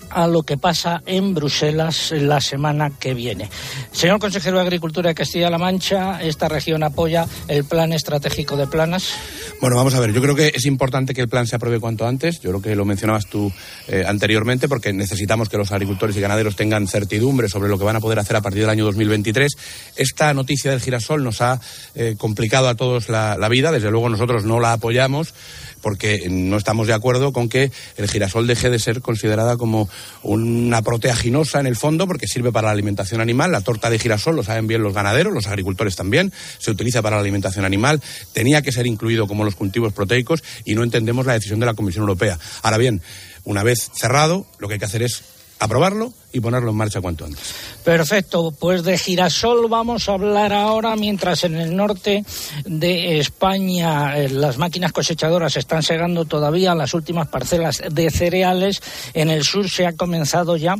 a 0.09 0.27
lo 0.27 0.43
que 0.43 0.57
pasa 0.57 1.01
en 1.05 1.33
Bruselas 1.33 2.11
la 2.11 2.41
semana 2.41 2.91
que 2.99 3.13
viene. 3.13 3.49
Señor 3.91 4.19
consejero 4.19 4.57
de 4.57 4.63
Agricultura 4.63 5.09
de 5.09 5.15
Castilla-La 5.15 5.57
Mancha, 5.57 6.21
¿esta 6.21 6.47
región 6.47 6.83
apoya 6.83 7.27
el 7.47 7.65
plan 7.65 7.93
estratégico 7.93 8.57
de 8.57 8.67
Planas? 8.67 9.13
Bueno, 9.61 9.75
vamos 9.75 9.93
a 9.93 9.99
ver, 9.99 10.13
yo 10.13 10.21
creo 10.21 10.35
que 10.35 10.51
es 10.53 10.65
importante 10.65 11.13
que 11.13 11.21
el 11.21 11.29
plan 11.29 11.47
se 11.47 11.55
apruebe 11.55 11.79
cuanto 11.79 12.07
antes, 12.07 12.39
yo 12.39 12.49
creo 12.51 12.61
que 12.61 12.75
lo 12.75 12.85
mencionabas 12.85 13.27
tú 13.27 13.51
eh, 13.87 14.03
anteriormente, 14.07 14.67
porque 14.67 14.93
necesitamos 14.93 15.49
que 15.49 15.57
los 15.57 15.71
agricultores 15.71 16.15
y 16.15 16.21
ganaderos 16.21 16.55
tengan 16.55 16.87
certidumbre 16.87 17.49
sobre 17.49 17.69
lo 17.69 17.77
que 17.77 17.83
van 17.83 17.95
a 17.95 17.99
poder 17.99 18.19
hacer 18.19 18.35
a 18.35 18.41
partir 18.41 18.61
del 18.61 18.69
año 18.69 18.85
2023. 18.85 19.51
Esta 19.95 20.33
noticia 20.33 20.71
del 20.71 20.81
girasol 20.81 21.23
nos 21.23 21.41
ha 21.41 21.59
eh, 21.95 22.15
complicado 22.17 22.69
a 22.69 22.75
todos 22.75 23.09
la, 23.09 23.37
la 23.37 23.49
vida, 23.49 23.71
desde 23.71 23.91
luego 23.91 24.09
nosotros 24.09 24.45
no 24.45 24.59
la 24.59 24.73
apoyamos 24.73 25.33
porque 25.81 26.27
no 26.29 26.57
estamos 26.57 26.87
de 26.87 26.93
acuerdo 26.93 27.31
con 27.31 27.49
que 27.49 27.71
el 27.97 28.09
girasol 28.09 28.47
deje 28.47 28.69
de 28.69 28.79
ser 28.79 29.01
considerada 29.01 29.57
como 29.57 29.89
una 30.23 30.81
proteaginosa 30.81 31.59
en 31.59 31.67
el 31.67 31.75
fondo, 31.75 32.07
porque 32.07 32.27
sirve 32.27 32.51
para 32.51 32.67
la 32.67 32.73
alimentación 32.73 33.21
animal. 33.21 33.51
La 33.51 33.61
torta 33.61 33.89
de 33.89 33.99
girasol, 33.99 34.35
lo 34.35 34.43
saben 34.43 34.67
bien 34.67 34.83
los 34.83 34.93
ganaderos, 34.93 35.33
los 35.33 35.47
agricultores 35.47 35.95
también, 35.95 36.33
se 36.57 36.71
utiliza 36.71 37.01
para 37.01 37.17
la 37.17 37.21
alimentación 37.21 37.65
animal. 37.65 38.01
Tenía 38.33 38.61
que 38.61 38.71
ser 38.71 38.87
incluido 38.87 39.27
como 39.27 39.43
los 39.43 39.55
cultivos 39.55 39.93
proteicos 39.93 40.43
y 40.65 40.75
no 40.75 40.83
entendemos 40.83 41.25
la 41.25 41.33
decisión 41.33 41.59
de 41.59 41.65
la 41.65 41.73
Comisión 41.73 42.03
Europea. 42.03 42.39
Ahora 42.61 42.77
bien, 42.77 43.01
una 43.43 43.63
vez 43.63 43.91
cerrado, 43.93 44.45
lo 44.59 44.67
que 44.67 44.75
hay 44.75 44.79
que 44.79 44.85
hacer 44.85 45.03
es 45.03 45.23
aprobarlo 45.59 46.13
y 46.31 46.39
ponerlo 46.39 46.71
en 46.71 46.77
marcha 46.77 47.01
cuanto 47.01 47.25
antes. 47.25 47.53
Perfecto, 47.83 48.51
pues 48.51 48.83
de 48.83 48.97
girasol 48.97 49.67
vamos 49.69 50.07
a 50.07 50.13
hablar 50.13 50.53
ahora, 50.53 50.95
mientras 50.95 51.43
en 51.43 51.55
el 51.55 51.75
norte 51.75 52.23
de 52.65 53.19
España 53.19 54.17
eh, 54.17 54.29
las 54.29 54.57
máquinas 54.57 54.91
cosechadoras 54.91 55.57
están 55.57 55.83
segando 55.83 56.25
todavía 56.25 56.75
las 56.75 56.93
últimas 56.93 57.27
parcelas 57.27 57.81
de 57.89 58.09
cereales, 58.09 58.81
en 59.13 59.29
el 59.29 59.43
sur 59.43 59.69
se 59.69 59.85
ha 59.85 59.93
comenzado 59.93 60.55
ya 60.55 60.75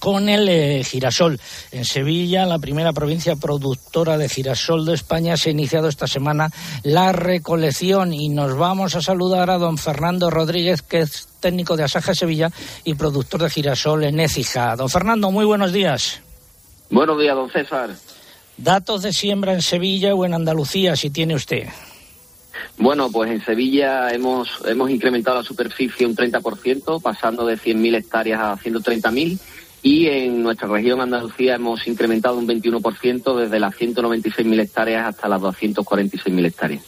con 0.00 0.28
el 0.28 0.48
eh, 0.48 0.84
girasol. 0.84 1.40
En 1.72 1.84
Sevilla, 1.84 2.46
la 2.46 2.58
primera 2.58 2.92
provincia 2.92 3.36
productora 3.36 4.18
de 4.18 4.28
girasol 4.28 4.84
de 4.84 4.94
España, 4.94 5.36
se 5.36 5.50
ha 5.50 5.52
iniciado 5.52 5.88
esta 5.88 6.06
semana 6.06 6.50
la 6.82 7.12
recolección 7.12 8.12
y 8.12 8.28
nos 8.28 8.56
vamos 8.56 8.94
a 8.94 9.02
saludar 9.02 9.50
a 9.50 9.58
don 9.58 9.78
Fernando 9.78 10.30
Rodríguez, 10.30 10.82
que 10.82 11.00
es 11.00 11.28
técnico 11.40 11.76
de 11.76 11.84
Asaja 11.84 12.14
Sevilla 12.14 12.50
y 12.84 12.94
productor 12.94 13.42
de 13.42 13.50
girasol 13.50 14.04
en 14.04 14.20
Écija. 14.20 14.76
Don 14.76 14.88
Fernando, 14.88 15.30
muy 15.30 15.44
buenos 15.44 15.72
días. 15.72 16.20
Buenos 16.90 17.18
días, 17.18 17.34
don 17.34 17.50
César. 17.50 17.90
Datos 18.56 19.02
de 19.02 19.12
siembra 19.12 19.52
en 19.52 19.62
Sevilla 19.62 20.14
o 20.14 20.24
en 20.24 20.34
Andalucía, 20.34 20.96
si 20.96 21.10
tiene 21.10 21.34
usted. 21.34 21.68
Bueno, 22.78 23.10
pues 23.10 23.30
en 23.30 23.44
Sevilla 23.44 24.10
hemos, 24.10 24.48
hemos 24.66 24.90
incrementado 24.90 25.38
la 25.38 25.42
superficie 25.42 26.06
un 26.06 26.14
30%, 26.14 27.00
pasando 27.02 27.46
de 27.46 27.58
100.000 27.58 27.96
hectáreas 27.96 28.40
a 28.40 28.56
130.000 28.56 29.38
y 29.86 30.08
en 30.08 30.42
nuestra 30.42 30.66
región 30.66 31.00
Andalucía 31.00 31.54
hemos 31.54 31.86
incrementado 31.86 32.36
un 32.36 32.48
21% 32.48 33.36
desde 33.36 33.60
las 33.60 33.72
196.000 33.76 34.60
hectáreas 34.60 35.06
hasta 35.06 35.28
las 35.28 35.40
246.000 35.40 36.44
hectáreas. 36.44 36.82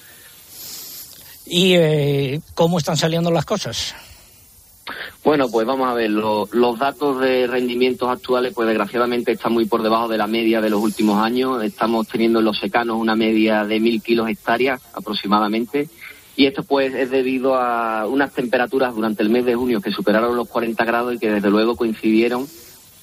¿Y 1.46 1.74
eh, 1.74 2.40
cómo 2.54 2.76
están 2.76 2.96
saliendo 2.96 3.30
las 3.30 3.44
cosas? 3.44 3.94
Bueno, 5.22 5.48
pues 5.48 5.64
vamos 5.64 5.88
a 5.88 5.94
ver, 5.94 6.10
los 6.10 6.78
datos 6.80 7.20
de 7.20 7.46
rendimientos 7.46 8.10
actuales, 8.10 8.52
pues 8.52 8.66
desgraciadamente 8.66 9.30
están 9.30 9.52
muy 9.52 9.66
por 9.66 9.84
debajo 9.84 10.08
de 10.08 10.18
la 10.18 10.26
media 10.26 10.60
de 10.60 10.70
los 10.70 10.82
últimos 10.82 11.22
años. 11.22 11.62
Estamos 11.62 12.08
teniendo 12.08 12.40
en 12.40 12.46
los 12.46 12.58
secanos 12.58 12.96
una 12.96 13.14
media 13.14 13.64
de 13.64 13.78
mil 13.78 14.02
kilos 14.02 14.28
hectáreas 14.28 14.82
aproximadamente. 14.92 15.88
Y 16.34 16.46
esto 16.46 16.64
pues 16.64 16.92
es 16.94 17.10
debido 17.10 17.54
a 17.54 18.08
unas 18.08 18.32
temperaturas 18.32 18.92
durante 18.92 19.22
el 19.22 19.30
mes 19.30 19.44
de 19.44 19.54
junio 19.54 19.80
que 19.80 19.92
superaron 19.92 20.34
los 20.34 20.48
40 20.48 20.84
grados 20.84 21.14
y 21.14 21.18
que 21.20 21.30
desde 21.30 21.50
luego 21.50 21.76
coincidieron 21.76 22.48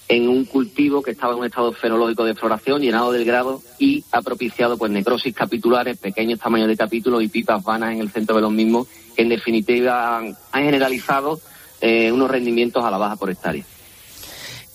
en 0.07 0.29
un 0.29 0.45
cultivo 0.45 1.01
que 1.01 1.12
estaba 1.12 1.33
en 1.33 1.39
un 1.39 1.45
estado 1.45 1.71
fenológico 1.74 2.25
de 2.25 2.35
floración, 2.35 2.81
llenado 2.81 3.12
del 3.12 3.25
grado 3.25 3.62
y 3.79 4.03
ha 4.12 4.21
propiciado 4.21 4.77
pues 4.77 4.91
necrosis 4.91 5.33
capitulares, 5.33 5.97
pequeños 5.97 6.39
tamaños 6.39 6.67
de 6.67 6.77
capítulos 6.77 7.24
y 7.24 7.27
pipas 7.27 7.63
vanas 7.63 7.93
en 7.93 8.01
el 8.01 8.12
centro 8.12 8.35
de 8.35 8.41
los 8.41 8.51
mismos, 8.51 8.88
que 9.15 9.24
en 9.24 9.29
definitiva 9.29 10.17
han, 10.17 10.35
generalizado 10.51 11.39
eh, 11.81 12.12
unos 12.12 12.29
rendimientos 12.29 12.83
a 12.83 12.91
la 12.91 12.97
baja 12.97 13.15
por 13.15 13.31
hectárea. 13.31 13.63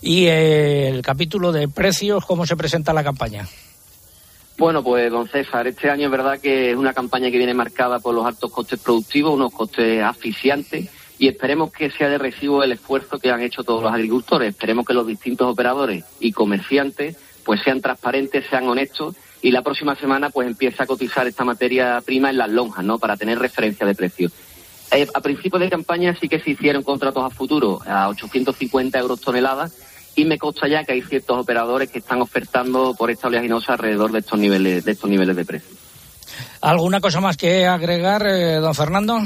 ¿Y 0.02 0.26
el 0.26 1.02
capítulo 1.02 1.52
de 1.52 1.68
precios, 1.68 2.24
cómo 2.24 2.46
se 2.46 2.56
presenta 2.56 2.92
la 2.92 3.04
campaña? 3.04 3.46
Bueno, 4.56 4.82
pues 4.82 5.10
don 5.10 5.28
César, 5.28 5.66
este 5.66 5.90
año 5.90 6.06
es 6.06 6.10
verdad 6.10 6.40
que 6.40 6.70
es 6.70 6.76
una 6.76 6.92
campaña 6.92 7.30
que 7.30 7.38
viene 7.38 7.54
marcada 7.54 7.98
por 7.98 8.14
los 8.14 8.26
altos 8.26 8.50
costes 8.50 8.78
productivos, 8.80 9.34
unos 9.34 9.52
costes 9.52 10.02
asfixiantes 10.02 10.90
y 11.20 11.28
esperemos 11.28 11.70
que 11.70 11.90
sea 11.90 12.08
de 12.08 12.16
recibo 12.16 12.64
el 12.64 12.72
esfuerzo 12.72 13.18
que 13.18 13.30
han 13.30 13.42
hecho 13.42 13.62
todos 13.62 13.82
los 13.82 13.92
agricultores. 13.92 14.48
Esperemos 14.48 14.86
que 14.86 14.94
los 14.94 15.06
distintos 15.06 15.52
operadores 15.52 16.02
y 16.18 16.32
comerciantes 16.32 17.18
pues 17.44 17.60
sean 17.62 17.82
transparentes, 17.82 18.46
sean 18.48 18.66
honestos 18.66 19.16
y 19.42 19.50
la 19.50 19.60
próxima 19.60 19.94
semana 19.96 20.30
pues 20.30 20.48
empiece 20.48 20.82
a 20.82 20.86
cotizar 20.86 21.26
esta 21.26 21.44
materia 21.44 22.00
prima 22.00 22.30
en 22.30 22.38
las 22.38 22.48
lonjas, 22.48 22.86
¿no? 22.86 22.98
Para 22.98 23.18
tener 23.18 23.38
referencia 23.38 23.86
de 23.86 23.94
precio. 23.94 24.30
Eh, 24.92 25.06
a 25.12 25.20
principios 25.20 25.60
de 25.60 25.68
campaña 25.68 26.16
sí 26.18 26.26
que 26.26 26.40
se 26.40 26.52
hicieron 26.52 26.82
contratos 26.82 27.22
a 27.22 27.28
futuro 27.28 27.80
a 27.86 28.08
850 28.08 28.98
euros 28.98 29.20
toneladas 29.20 29.76
y 30.16 30.24
me 30.24 30.38
consta 30.38 30.68
ya 30.68 30.84
que 30.84 30.92
hay 30.92 31.02
ciertos 31.02 31.38
operadores 31.38 31.90
que 31.90 31.98
están 31.98 32.22
ofertando 32.22 32.94
por 32.94 33.10
esta 33.10 33.28
oleaginosa 33.28 33.74
alrededor 33.74 34.10
de 34.10 34.20
estos 34.20 34.38
niveles 34.38 34.86
de 34.86 34.92
estos 34.92 35.10
niveles 35.10 35.36
de 35.36 35.44
precio. 35.44 35.76
¿Alguna 36.62 36.98
cosa 36.98 37.20
más 37.20 37.36
que 37.36 37.66
agregar, 37.66 38.26
eh, 38.26 38.54
don 38.54 38.74
Fernando? 38.74 39.20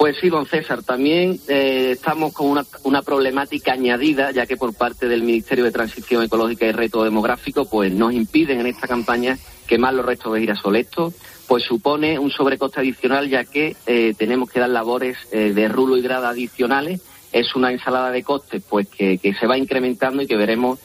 Pues 0.00 0.16
sí, 0.18 0.30
don 0.30 0.46
César, 0.46 0.82
también 0.82 1.38
eh, 1.46 1.90
estamos 1.90 2.32
con 2.32 2.46
una, 2.84 3.02
problemática 3.02 3.74
añadida, 3.74 4.30
ya 4.30 4.46
que 4.46 4.56
por 4.56 4.72
parte 4.72 5.08
del 5.08 5.22
Ministerio 5.22 5.62
de 5.62 5.72
Transición 5.72 6.22
Ecológica 6.22 6.64
y 6.64 6.72
Reto 6.72 7.04
Demográfico, 7.04 7.66
pues 7.66 7.92
nos 7.92 8.14
impiden 8.14 8.60
en 8.60 8.66
esta 8.66 8.88
campaña 8.88 9.36
quemar 9.66 9.92
los 9.92 10.06
restos 10.06 10.32
de 10.32 10.40
girasol. 10.40 10.76
Esto 10.76 11.12
pues 11.46 11.64
supone 11.64 12.18
un 12.18 12.30
sobrecoste 12.30 12.80
adicional, 12.80 13.28
ya 13.28 13.44
que 13.44 13.76
eh, 13.86 14.14
tenemos 14.16 14.50
que 14.50 14.60
dar 14.60 14.70
labores 14.70 15.18
eh, 15.32 15.52
de 15.52 15.68
rulo 15.68 15.98
y 15.98 16.00
grada 16.00 16.30
adicionales. 16.30 17.02
Es 17.30 17.54
una 17.54 17.70
ensalada 17.70 18.10
de 18.10 18.22
costes 18.22 18.62
pues 18.66 18.88
que 18.88 19.34
se 19.38 19.46
va 19.46 19.58
incrementando 19.58 20.22
y 20.22 20.26
que 20.26 20.36
veremos 20.36 20.78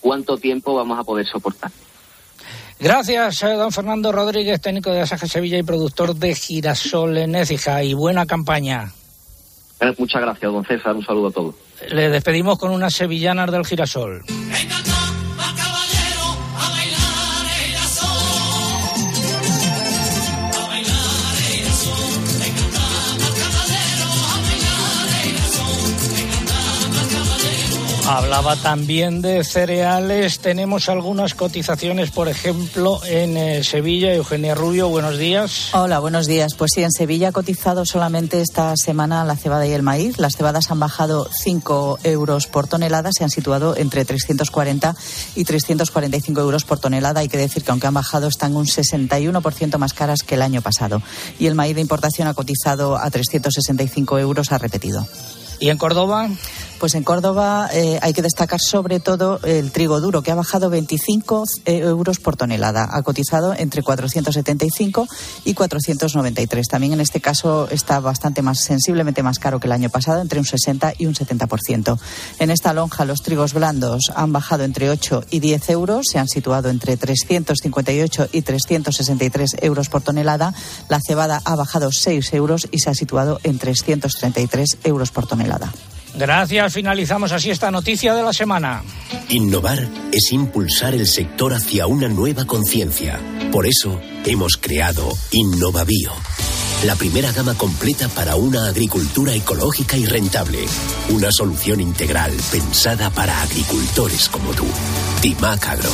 cuánto 0.00 0.36
tiempo 0.36 0.74
vamos 0.74 0.98
a 0.98 1.04
poder 1.04 1.26
soportar. 1.26 1.70
Gracias, 2.80 3.42
eh, 3.42 3.52
don 3.52 3.70
Fernando 3.72 4.10
Rodríguez, 4.10 4.58
técnico 4.58 4.90
de 4.90 5.02
Asaja 5.02 5.26
Sevilla 5.26 5.58
y 5.58 5.62
productor 5.62 6.14
de 6.14 6.34
Girasol 6.34 7.18
en 7.18 7.34
Écija. 7.34 7.84
Y 7.84 7.92
buena 7.92 8.24
campaña. 8.24 8.90
Eh, 9.80 9.94
muchas 9.98 10.22
gracias, 10.22 10.50
don 10.50 10.64
César. 10.64 10.96
Un 10.96 11.04
saludo 11.04 11.28
a 11.28 11.30
todos. 11.30 11.54
Le 11.90 12.08
despedimos 12.08 12.58
con 12.58 12.70
unas 12.70 12.94
sevillanas 12.94 13.50
del 13.50 13.66
Girasol. 13.66 14.22
Hablaba 28.10 28.56
también 28.56 29.22
de 29.22 29.44
cereales. 29.44 30.40
Tenemos 30.40 30.88
algunas 30.88 31.36
cotizaciones, 31.36 32.10
por 32.10 32.26
ejemplo, 32.26 33.00
en 33.04 33.36
eh, 33.36 33.62
Sevilla. 33.62 34.12
Eugenia 34.12 34.56
Rubio, 34.56 34.88
buenos 34.88 35.16
días. 35.16 35.68
Hola, 35.74 36.00
buenos 36.00 36.26
días. 36.26 36.54
Pues 36.54 36.72
sí, 36.74 36.82
en 36.82 36.90
Sevilla 36.90 37.28
ha 37.28 37.32
cotizado 37.32 37.86
solamente 37.86 38.40
esta 38.40 38.74
semana 38.76 39.24
la 39.24 39.36
cebada 39.36 39.64
y 39.64 39.72
el 39.74 39.84
maíz. 39.84 40.18
Las 40.18 40.34
cebadas 40.36 40.72
han 40.72 40.80
bajado 40.80 41.28
5 41.40 42.00
euros 42.02 42.48
por 42.48 42.66
tonelada, 42.66 43.10
se 43.12 43.22
han 43.22 43.30
situado 43.30 43.76
entre 43.76 44.04
340 44.04 44.96
y 45.36 45.44
345 45.44 46.40
euros 46.40 46.64
por 46.64 46.80
tonelada. 46.80 47.20
Hay 47.20 47.28
que 47.28 47.38
decir 47.38 47.62
que 47.62 47.70
aunque 47.70 47.86
han 47.86 47.94
bajado, 47.94 48.26
están 48.26 48.56
un 48.56 48.66
61% 48.66 49.78
más 49.78 49.94
caras 49.94 50.24
que 50.24 50.34
el 50.34 50.42
año 50.42 50.62
pasado. 50.62 51.00
Y 51.38 51.46
el 51.46 51.54
maíz 51.54 51.76
de 51.76 51.80
importación 51.80 52.26
ha 52.26 52.34
cotizado 52.34 52.96
a 52.96 53.08
365 53.08 54.18
euros, 54.18 54.50
ha 54.50 54.58
repetido. 54.58 55.06
¿Y 55.60 55.68
en 55.68 55.76
Córdoba? 55.76 56.30
Pues 56.80 56.94
en 56.94 57.04
Córdoba 57.04 57.68
eh, 57.74 57.98
hay 58.00 58.14
que 58.14 58.22
destacar 58.22 58.58
sobre 58.58 59.00
todo 59.00 59.38
el 59.44 59.70
trigo 59.70 60.00
duro, 60.00 60.22
que 60.22 60.30
ha 60.30 60.34
bajado 60.34 60.70
25 60.70 61.44
eh, 61.66 61.76
euros 61.80 62.18
por 62.20 62.36
tonelada. 62.36 62.88
Ha 62.90 63.02
cotizado 63.02 63.52
entre 63.54 63.82
475 63.82 65.06
y 65.44 65.52
493. 65.52 66.66
También 66.68 66.94
en 66.94 67.02
este 67.02 67.20
caso 67.20 67.68
está 67.70 68.00
bastante 68.00 68.40
más, 68.40 68.60
sensiblemente 68.60 69.22
más 69.22 69.38
caro 69.38 69.60
que 69.60 69.66
el 69.66 69.72
año 69.72 69.90
pasado, 69.90 70.22
entre 70.22 70.38
un 70.38 70.46
60 70.46 70.94
y 70.96 71.04
un 71.04 71.12
70%. 71.12 71.98
En 72.38 72.50
esta 72.50 72.72
lonja 72.72 73.04
los 73.04 73.20
trigos 73.20 73.52
blandos 73.52 74.10
han 74.16 74.32
bajado 74.32 74.64
entre 74.64 74.88
8 74.88 75.24
y 75.28 75.40
10 75.40 75.68
euros, 75.68 76.06
se 76.10 76.18
han 76.18 76.28
situado 76.28 76.70
entre 76.70 76.96
358 76.96 78.28
y 78.32 78.40
363 78.40 79.56
euros 79.60 79.90
por 79.90 80.00
tonelada. 80.00 80.54
La 80.88 81.00
cebada 81.06 81.42
ha 81.44 81.56
bajado 81.56 81.92
6 81.92 82.32
euros 82.32 82.68
y 82.70 82.78
se 82.78 82.88
ha 82.88 82.94
situado 82.94 83.38
en 83.42 83.58
333 83.58 84.78
euros 84.84 85.10
por 85.10 85.26
tonelada. 85.26 85.49
Gracias, 86.14 86.72
finalizamos 86.72 87.32
así 87.32 87.50
esta 87.50 87.70
noticia 87.70 88.14
de 88.14 88.22
la 88.22 88.32
semana. 88.32 88.82
Innovar 89.28 89.88
es 90.12 90.32
impulsar 90.32 90.94
el 90.94 91.06
sector 91.06 91.54
hacia 91.54 91.86
una 91.86 92.08
nueva 92.08 92.44
conciencia. 92.46 93.18
Por 93.52 93.66
eso 93.66 94.00
hemos 94.24 94.56
creado 94.56 95.08
InnovaBio, 95.30 96.12
la 96.84 96.96
primera 96.96 97.30
gama 97.32 97.54
completa 97.54 98.08
para 98.08 98.36
una 98.36 98.66
agricultura 98.66 99.34
ecológica 99.34 99.96
y 99.96 100.06
rentable. 100.06 100.64
Una 101.10 101.30
solución 101.30 101.80
integral 101.80 102.32
pensada 102.50 103.10
para 103.10 103.42
agricultores 103.42 104.28
como 104.28 104.52
tú. 104.52 104.66
Timac 105.22 105.66
Agro, 105.68 105.92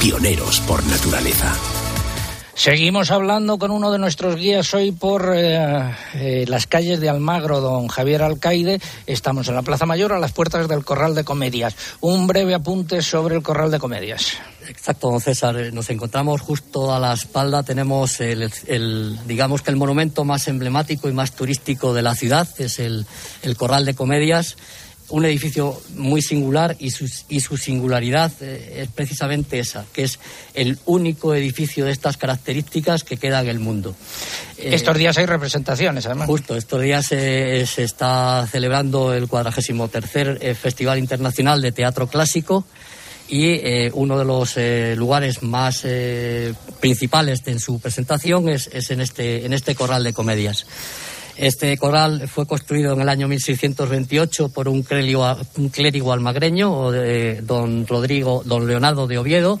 pioneros 0.00 0.60
por 0.60 0.84
naturaleza. 0.86 1.54
Seguimos 2.56 3.10
hablando 3.10 3.58
con 3.58 3.70
uno 3.70 3.92
de 3.92 3.98
nuestros 3.98 4.36
guías 4.36 4.72
hoy 4.72 4.90
por 4.90 5.30
eh, 5.36 5.94
eh, 6.14 6.46
las 6.48 6.66
calles 6.66 7.00
de 7.00 7.10
Almagro, 7.10 7.60
don 7.60 7.86
Javier 7.86 8.22
Alcaide. 8.22 8.80
Estamos 9.06 9.46
en 9.48 9.56
la 9.56 9.62
Plaza 9.62 9.84
Mayor 9.84 10.14
a 10.14 10.18
las 10.18 10.32
puertas 10.32 10.66
del 10.66 10.82
Corral 10.82 11.14
de 11.14 11.22
Comedias. 11.22 11.76
Un 12.00 12.26
breve 12.26 12.54
apunte 12.54 13.02
sobre 13.02 13.36
el 13.36 13.42
Corral 13.42 13.70
de 13.70 13.78
Comedias. 13.78 14.38
Exacto, 14.66 15.10
don 15.10 15.20
César. 15.20 15.54
Nos 15.74 15.90
encontramos 15.90 16.40
justo 16.40 16.94
a 16.94 16.98
la 16.98 17.12
espalda. 17.12 17.62
Tenemos 17.62 18.22
el, 18.22 19.18
digamos 19.26 19.60
que 19.60 19.70
el 19.70 19.76
monumento 19.76 20.24
más 20.24 20.48
emblemático 20.48 21.10
y 21.10 21.12
más 21.12 21.32
turístico 21.32 21.92
de 21.92 22.00
la 22.00 22.14
ciudad. 22.14 22.48
Es 22.56 22.78
el 22.78 23.04
Corral 23.58 23.84
de 23.84 23.94
Comedias 23.94 24.56
un 25.08 25.24
edificio 25.24 25.80
muy 25.94 26.22
singular 26.22 26.76
y 26.78 26.90
su, 26.90 27.10
y 27.28 27.40
su 27.40 27.56
singularidad 27.56 28.32
eh, 28.40 28.82
es 28.82 28.88
precisamente 28.88 29.58
esa, 29.58 29.84
que 29.92 30.04
es 30.04 30.18
el 30.54 30.78
único 30.86 31.34
edificio 31.34 31.84
de 31.84 31.92
estas 31.92 32.16
características 32.16 33.04
que 33.04 33.16
queda 33.16 33.40
en 33.40 33.48
el 33.48 33.58
mundo. 33.58 33.94
Estos 34.56 34.96
días 34.96 35.18
hay 35.18 35.26
representaciones, 35.26 36.06
además. 36.06 36.26
Justo, 36.26 36.56
estos 36.56 36.80
días 36.80 37.06
se, 37.06 37.66
se 37.66 37.84
está 37.84 38.46
celebrando 38.50 39.12
el 39.12 39.28
43 39.28 40.56
Festival 40.56 40.98
Internacional 40.98 41.60
de 41.60 41.72
Teatro 41.72 42.06
Clásico 42.08 42.64
y 43.28 43.46
eh, 43.54 43.90
uno 43.92 44.18
de 44.18 44.24
los 44.24 44.56
eh, 44.56 44.94
lugares 44.96 45.42
más 45.42 45.80
eh, 45.84 46.54
principales 46.80 47.42
en 47.46 47.58
su 47.58 47.80
presentación 47.80 48.48
es, 48.48 48.68
es 48.72 48.90
en, 48.90 49.00
este, 49.00 49.44
en 49.44 49.52
este 49.52 49.74
corral 49.74 50.04
de 50.04 50.12
comedias. 50.12 50.66
Este 51.38 51.76
coral 51.76 52.28
fue 52.28 52.46
construido 52.46 52.94
en 52.94 53.02
el 53.02 53.08
año 53.10 53.28
1628 53.28 54.48
por 54.48 54.68
un 54.68 54.82
clérigo, 54.82 56.12
almagreño, 56.12 56.90
don 57.42 57.86
Rodrigo, 57.86 58.42
don 58.46 58.66
Leonardo 58.66 59.06
de 59.06 59.18
Oviedo. 59.18 59.60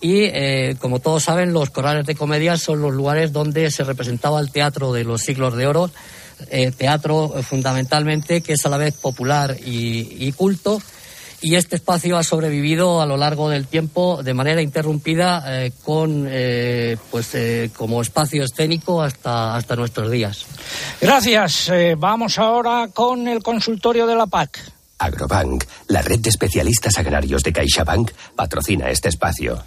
Y 0.00 0.22
eh, 0.24 0.76
como 0.78 1.00
todos 1.00 1.24
saben, 1.24 1.52
los 1.52 1.68
corales 1.70 2.06
de 2.06 2.14
comedia 2.14 2.56
son 2.56 2.80
los 2.80 2.92
lugares 2.92 3.32
donde 3.32 3.70
se 3.70 3.84
representaba 3.84 4.40
el 4.40 4.50
teatro 4.50 4.92
de 4.92 5.04
los 5.04 5.20
siglos 5.20 5.56
de 5.56 5.66
oro, 5.66 5.90
eh, 6.50 6.72
teatro 6.72 7.34
fundamentalmente 7.42 8.40
que 8.40 8.54
es 8.54 8.64
a 8.64 8.70
la 8.70 8.78
vez 8.78 8.94
popular 8.94 9.56
y 9.62 10.32
culto 10.32 10.80
y 11.44 11.56
este 11.56 11.76
espacio 11.76 12.16
ha 12.16 12.22
sobrevivido 12.22 13.02
a 13.02 13.06
lo 13.06 13.18
largo 13.18 13.50
del 13.50 13.66
tiempo 13.66 14.22
de 14.22 14.32
manera 14.32 14.62
interrumpida 14.62 15.44
eh, 15.46 15.72
con 15.84 16.26
eh, 16.26 16.96
pues 17.10 17.34
eh, 17.34 17.70
como 17.76 18.00
espacio 18.00 18.44
escénico 18.44 19.02
hasta 19.02 19.54
hasta 19.54 19.76
nuestros 19.76 20.10
días. 20.10 20.46
Gracias. 21.02 21.68
Eh, 21.68 21.96
vamos 21.98 22.38
ahora 22.38 22.88
con 22.94 23.28
el 23.28 23.42
consultorio 23.42 24.06
de 24.06 24.16
la 24.16 24.26
PAC. 24.26 24.58
Agrobank, 24.98 25.64
la 25.88 26.00
red 26.00 26.20
de 26.20 26.30
especialistas 26.30 26.96
agrarios 26.96 27.42
de 27.42 27.52
CaixaBank, 27.52 28.12
patrocina 28.34 28.88
este 28.88 29.10
espacio. 29.10 29.62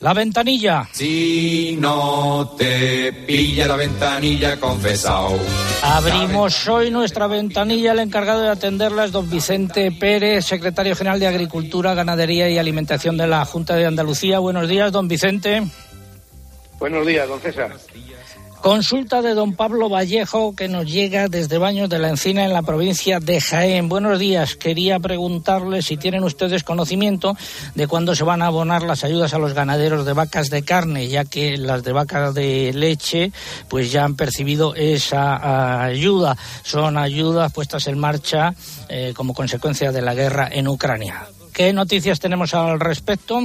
La 0.00 0.14
ventanilla. 0.14 0.88
Si 0.92 1.76
no 1.80 2.54
te 2.56 3.12
pilla 3.26 3.66
la 3.66 3.74
ventanilla, 3.74 4.58
confesao. 4.60 5.36
Abrimos 5.82 6.68
hoy 6.68 6.92
nuestra 6.92 7.26
ventanilla. 7.26 7.92
El 7.92 7.98
encargado 7.98 8.42
de 8.42 8.48
atenderla 8.48 9.06
es 9.06 9.12
don 9.12 9.28
Vicente 9.28 9.90
Pérez, 9.90 10.44
secretario 10.44 10.94
general 10.94 11.18
de 11.18 11.26
Agricultura, 11.26 11.94
Ganadería 11.94 12.48
y 12.48 12.58
Alimentación 12.58 13.16
de 13.16 13.26
la 13.26 13.44
Junta 13.44 13.74
de 13.74 13.86
Andalucía. 13.86 14.38
Buenos 14.38 14.68
días, 14.68 14.92
don 14.92 15.08
Vicente. 15.08 15.64
Buenos 16.78 17.04
días, 17.04 17.26
don 17.26 17.40
César. 17.40 17.76
Consulta 18.62 19.22
de 19.22 19.34
don 19.34 19.54
Pablo 19.54 19.88
Vallejo 19.88 20.54
que 20.54 20.68
nos 20.68 20.84
llega 20.84 21.28
desde 21.28 21.58
Baños 21.58 21.88
de 21.88 22.00
la 22.00 22.08
Encina 22.08 22.44
en 22.44 22.52
la 22.52 22.62
provincia 22.62 23.20
de 23.20 23.40
Jaén. 23.40 23.88
Buenos 23.88 24.18
días. 24.18 24.56
Quería 24.56 24.98
preguntarle 24.98 25.80
si 25.80 25.96
tienen 25.96 26.24
ustedes 26.24 26.64
conocimiento 26.64 27.36
de 27.76 27.86
cuándo 27.86 28.16
se 28.16 28.24
van 28.24 28.42
a 28.42 28.46
abonar 28.46 28.82
las 28.82 29.04
ayudas 29.04 29.32
a 29.32 29.38
los 29.38 29.54
ganaderos 29.54 30.04
de 30.04 30.12
vacas 30.12 30.50
de 30.50 30.64
carne, 30.64 31.06
ya 31.08 31.24
que 31.24 31.56
las 31.56 31.84
de 31.84 31.92
vacas 31.92 32.34
de 32.34 32.72
leche 32.74 33.32
pues 33.68 33.92
ya 33.92 34.04
han 34.04 34.16
percibido 34.16 34.74
esa 34.74 35.84
ayuda. 35.84 36.36
Son 36.64 36.98
ayudas 36.98 37.52
puestas 37.52 37.86
en 37.86 37.98
marcha 37.98 38.54
eh, 38.88 39.12
como 39.14 39.34
consecuencia 39.34 39.92
de 39.92 40.02
la 40.02 40.14
guerra 40.14 40.48
en 40.50 40.66
Ucrania. 40.66 41.26
¿Qué 41.52 41.72
noticias 41.72 42.18
tenemos 42.18 42.54
al 42.54 42.80
respecto? 42.80 43.44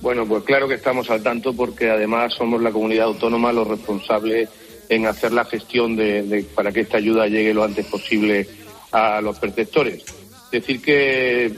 Bueno, 0.00 0.26
pues 0.26 0.44
claro 0.44 0.68
que 0.68 0.74
estamos 0.74 1.10
al 1.10 1.22
tanto 1.22 1.54
porque 1.54 1.90
además 1.90 2.34
somos 2.34 2.60
la 2.62 2.70
comunidad 2.70 3.06
autónoma 3.06 3.52
los 3.52 3.66
responsables 3.66 4.48
en 4.88 5.06
hacer 5.06 5.32
la 5.32 5.44
gestión 5.44 5.96
de, 5.96 6.44
para 6.54 6.72
que 6.72 6.80
esta 6.80 6.98
ayuda 6.98 7.26
llegue 7.26 7.54
lo 7.54 7.64
antes 7.64 7.86
posible 7.86 8.46
a 8.92 9.20
los 9.20 9.38
perceptores. 9.38 10.04
Decir 10.52 10.80
que 10.80 11.50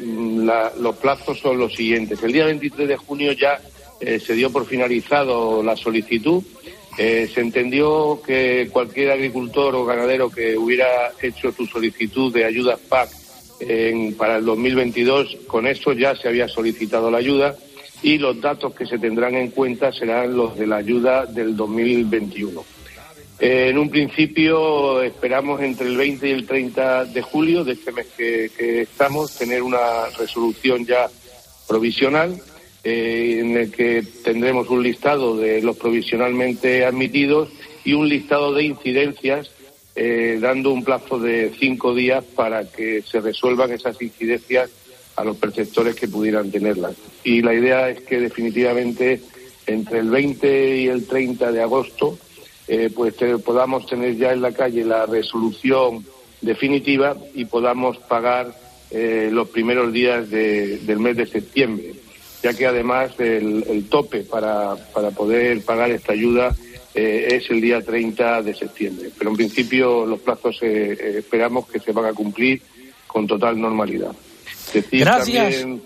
la, 0.44 0.72
los 0.80 0.96
plazos 0.96 1.38
son 1.38 1.58
los 1.58 1.74
siguientes. 1.74 2.22
El 2.22 2.32
día 2.32 2.46
23 2.46 2.88
de 2.88 2.96
junio 2.96 3.32
ya 3.32 3.60
eh, 4.00 4.18
se 4.18 4.34
dio 4.34 4.50
por 4.50 4.66
finalizado 4.66 5.62
la 5.62 5.76
solicitud. 5.76 6.42
Eh, 6.96 7.30
se 7.32 7.40
entendió 7.40 8.20
que 8.24 8.68
cualquier 8.72 9.10
agricultor 9.10 9.74
o 9.74 9.84
ganadero 9.84 10.30
que 10.30 10.56
hubiera 10.56 11.12
hecho 11.20 11.52
su 11.52 11.66
solicitud 11.66 12.32
de 12.32 12.44
ayudas 12.44 12.80
PAC 12.88 13.10
en, 13.60 14.14
para 14.14 14.38
el 14.38 14.44
2022, 14.44 15.36
con 15.46 15.66
eso 15.66 15.92
ya 15.92 16.16
se 16.16 16.28
había 16.28 16.48
solicitado 16.48 17.10
la 17.10 17.18
ayuda 17.18 17.56
y 18.02 18.18
los 18.18 18.40
datos 18.40 18.74
que 18.74 18.86
se 18.86 18.98
tendrán 18.98 19.34
en 19.34 19.50
cuenta 19.50 19.92
serán 19.92 20.36
los 20.36 20.56
de 20.56 20.66
la 20.66 20.76
ayuda 20.76 21.26
del 21.26 21.56
2021. 21.56 22.64
Eh, 23.40 23.68
en 23.70 23.78
un 23.78 23.88
principio 23.88 25.00
esperamos 25.02 25.60
entre 25.60 25.86
el 25.86 25.96
20 25.96 26.28
y 26.28 26.32
el 26.32 26.46
30 26.46 27.04
de 27.06 27.22
julio 27.22 27.62
de 27.62 27.72
este 27.72 27.92
mes 27.92 28.06
que, 28.16 28.50
estamos 28.82 29.36
tener 29.36 29.62
una 29.62 30.06
resolución 30.18 30.84
ya 30.84 31.08
provisional 31.68 32.40
eh, 32.82 33.38
en 33.40 33.56
el 33.56 33.70
que 33.70 34.02
tendremos 34.24 34.68
un 34.70 34.82
listado 34.82 35.36
de 35.36 35.62
los 35.62 35.76
provisionalmente 35.76 36.84
admitidos 36.84 37.50
y 37.84 37.92
un 37.92 38.08
listado 38.08 38.52
de 38.54 38.64
incidencias 38.64 39.50
eh, 39.94 40.38
dando 40.40 40.70
un 40.70 40.84
plazo 40.84 41.18
de 41.18 41.52
cinco 41.58 41.94
días 41.94 42.24
para 42.24 42.70
que 42.70 43.02
se 43.02 43.20
resuelvan 43.20 43.72
esas 43.72 44.00
incidencias 44.00 44.70
a 45.16 45.24
los 45.24 45.36
perceptores 45.36 45.96
que 45.96 46.06
pudieran 46.06 46.50
tenerlas. 46.52 46.94
Y 47.28 47.42
la 47.42 47.52
idea 47.52 47.90
es 47.90 48.00
que 48.00 48.18
definitivamente 48.20 49.20
entre 49.66 49.98
el 49.98 50.08
20 50.08 50.76
y 50.78 50.86
el 50.88 51.06
30 51.06 51.52
de 51.52 51.60
agosto 51.60 52.18
eh, 52.66 52.88
pues 52.94 53.16
te, 53.16 53.36
podamos 53.36 53.84
tener 53.84 54.16
ya 54.16 54.32
en 54.32 54.40
la 54.40 54.52
calle 54.52 54.82
la 54.82 55.04
resolución 55.04 56.06
definitiva 56.40 57.14
y 57.34 57.44
podamos 57.44 57.98
pagar 57.98 58.54
eh, 58.90 59.28
los 59.30 59.50
primeros 59.50 59.92
días 59.92 60.30
de, 60.30 60.78
del 60.78 61.00
mes 61.00 61.18
de 61.18 61.26
septiembre, 61.26 61.92
ya 62.42 62.54
que 62.54 62.66
además 62.66 63.10
el, 63.18 63.62
el 63.68 63.90
tope 63.90 64.20
para, 64.20 64.76
para, 64.94 65.10
poder 65.10 65.62
pagar 65.62 65.90
esta 65.90 66.14
ayuda 66.14 66.56
eh, 66.94 67.28
es 67.32 67.50
el 67.50 67.60
día 67.60 67.82
30 67.82 68.40
de 68.40 68.54
septiembre. 68.54 69.10
Pero 69.18 69.32
en 69.32 69.36
principio 69.36 70.06
los 70.06 70.20
plazos 70.20 70.62
esperamos 70.62 71.68
que 71.68 71.78
se 71.78 71.92
van 71.92 72.06
a 72.06 72.14
cumplir 72.14 72.62
con 73.06 73.26
total 73.26 73.60
normalidad. 73.60 74.12
Decir 74.72 75.00
Gracias. 75.00 75.60
también, 75.60 75.82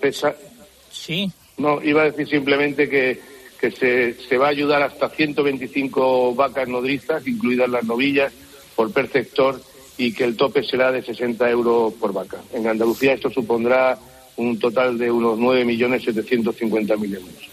Sí. 0.92 1.30
no, 1.58 1.82
iba 1.82 2.02
a 2.02 2.10
decir 2.10 2.28
simplemente 2.28 2.88
que, 2.88 3.20
que 3.60 3.70
se, 3.70 4.14
se 4.14 4.38
va 4.38 4.46
a 4.46 4.50
ayudar 4.50 4.82
hasta 4.82 5.08
125 5.08 6.34
vacas 6.34 6.68
nodrizas, 6.68 7.26
incluidas 7.26 7.68
las 7.68 7.84
novillas, 7.84 8.32
por 8.76 8.92
perceptor 8.92 9.60
y 9.98 10.12
que 10.12 10.24
el 10.24 10.36
tope 10.36 10.62
será 10.62 10.90
de 10.90 11.02
60 11.02 11.50
euros 11.50 11.92
por 11.94 12.12
vaca. 12.12 12.38
En 12.52 12.66
Andalucía 12.66 13.12
esto 13.12 13.30
supondrá 13.30 13.98
un 14.36 14.58
total 14.58 14.98
de 14.98 15.10
unos 15.10 15.38
9.750.000 15.38 17.14
euros. 17.14 17.51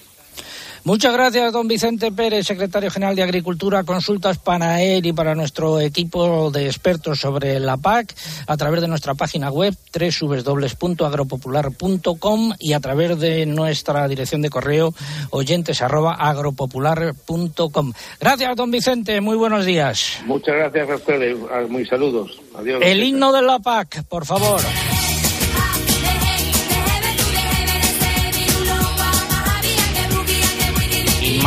Muchas 0.84 1.14
gracias, 1.14 1.54
don 1.54 1.68
Vicente 1.68 2.12
Pérez, 2.12 2.48
secretario 2.48 2.90
general 2.90 3.16
de 3.16 3.22
Agricultura. 3.24 3.84
Consultas 3.84 4.38
para 4.38 4.82
él 4.82 5.06
y 5.06 5.14
para 5.14 5.36
nuestro 5.36 5.80
equipo 5.80 6.52
de 6.52 6.66
expertos 6.68 7.20
sobre 7.20 7.60
la 7.60 7.78
PAC 7.78 8.16
a 8.48 8.58
través 8.58 8.82
de 8.82 8.88
nuestra 8.88 9.14
página 9.16 9.52
web 9.52 9.76
www.agropopular.com 9.94 12.54
y 12.60 12.74
a 12.74 12.80
través 12.80 13.20
de 13.20 13.46
nuestra 13.46 14.08
dirección 14.08 14.42
de 14.42 14.50
correo 14.50 14.94
oyentes 15.32 15.82
arroba 15.82 16.16
agropopular.com. 16.16 17.94
Gracias, 18.20 18.56
don 18.56 18.72
Vicente. 18.72 19.22
Muy 19.22 19.38
buenos 19.38 19.66
días. 19.66 20.20
Muchas 20.26 20.56
gracias 20.56 20.90
a 20.90 20.96
ustedes. 20.96 21.38
Muy 21.70 21.86
saludos. 21.86 22.40
Adiós. 22.56 22.82
El 22.84 23.04
himno 23.04 23.32
de 23.32 23.42
la 23.42 23.60
PAC, 23.60 24.04
por 24.06 24.26
favor. 24.26 24.60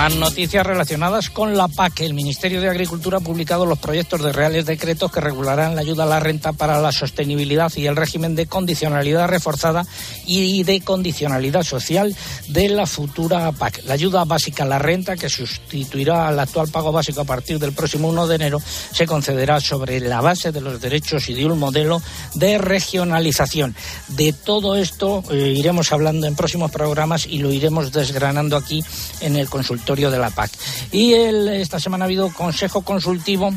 Más 0.02 0.16
noticias 0.16 0.66
relacionadas 0.66 1.30
con 1.30 1.56
la 1.56 1.68
PAC. 1.68 2.00
El 2.00 2.14
Ministerio 2.14 2.60
de 2.60 2.68
Agricultura 2.68 3.18
ha 3.18 3.20
publicado 3.20 3.66
los 3.66 3.78
proyectos 3.78 4.20
de 4.20 4.32
reales 4.32 4.66
decretos 4.66 5.12
que 5.12 5.20
regularán 5.20 5.76
la 5.76 5.82
ayuda 5.82 6.02
a 6.02 6.06
la 6.06 6.18
renta 6.18 6.52
para 6.52 6.80
la 6.80 6.90
sostenibilidad 6.90 7.70
y 7.76 7.86
el 7.86 7.94
régimen 7.94 8.34
de 8.34 8.46
condicionalidad 8.46 9.28
reforzada 9.28 9.86
y 10.26 10.64
de 10.64 10.80
condicionalidad 10.80 11.62
social 11.62 12.16
de 12.48 12.68
la 12.70 12.86
futura 12.86 13.52
PAC. 13.52 13.84
La 13.84 13.94
ayuda 13.94 14.24
básica 14.24 14.64
a 14.64 14.66
la 14.66 14.80
renta, 14.80 15.16
que 15.16 15.28
sustituirá 15.28 16.26
al 16.26 16.40
actual 16.40 16.66
pago 16.66 16.90
básico 16.90 17.20
a 17.20 17.24
partir 17.24 17.60
del 17.60 17.72
próximo 17.72 18.08
1 18.08 18.26
de 18.26 18.34
enero, 18.34 18.60
se 18.90 19.06
concederá 19.06 19.60
sobre 19.60 20.00
la 20.00 20.20
base 20.20 20.50
de 20.50 20.62
los 20.62 20.80
derechos 20.80 21.28
y 21.28 21.34
de 21.34 21.46
un 21.46 21.60
modelo 21.60 22.02
de 22.34 22.58
regionalización. 22.58 23.76
De 24.08 24.32
todo 24.32 24.74
esto 24.74 25.22
eh, 25.30 25.54
iremos 25.56 25.92
hablando 25.92 26.26
en 26.26 26.34
próximos 26.34 26.72
programas 26.72 27.24
y 27.24 27.38
lo 27.38 27.52
iremos 27.52 27.92
desgranando 27.92 28.56
aquí 28.56 28.82
en 29.20 29.36
el 29.36 29.48
consultorio 29.48 29.91
de 30.10 30.18
la 30.18 30.30
PAC. 30.30 30.50
Y 30.90 31.14
el- 31.14 31.48
esta 31.48 31.78
semana 31.80 32.04
ha 32.04 32.06
habido 32.06 32.32
consejo 32.32 32.82
consultivo 32.82 33.52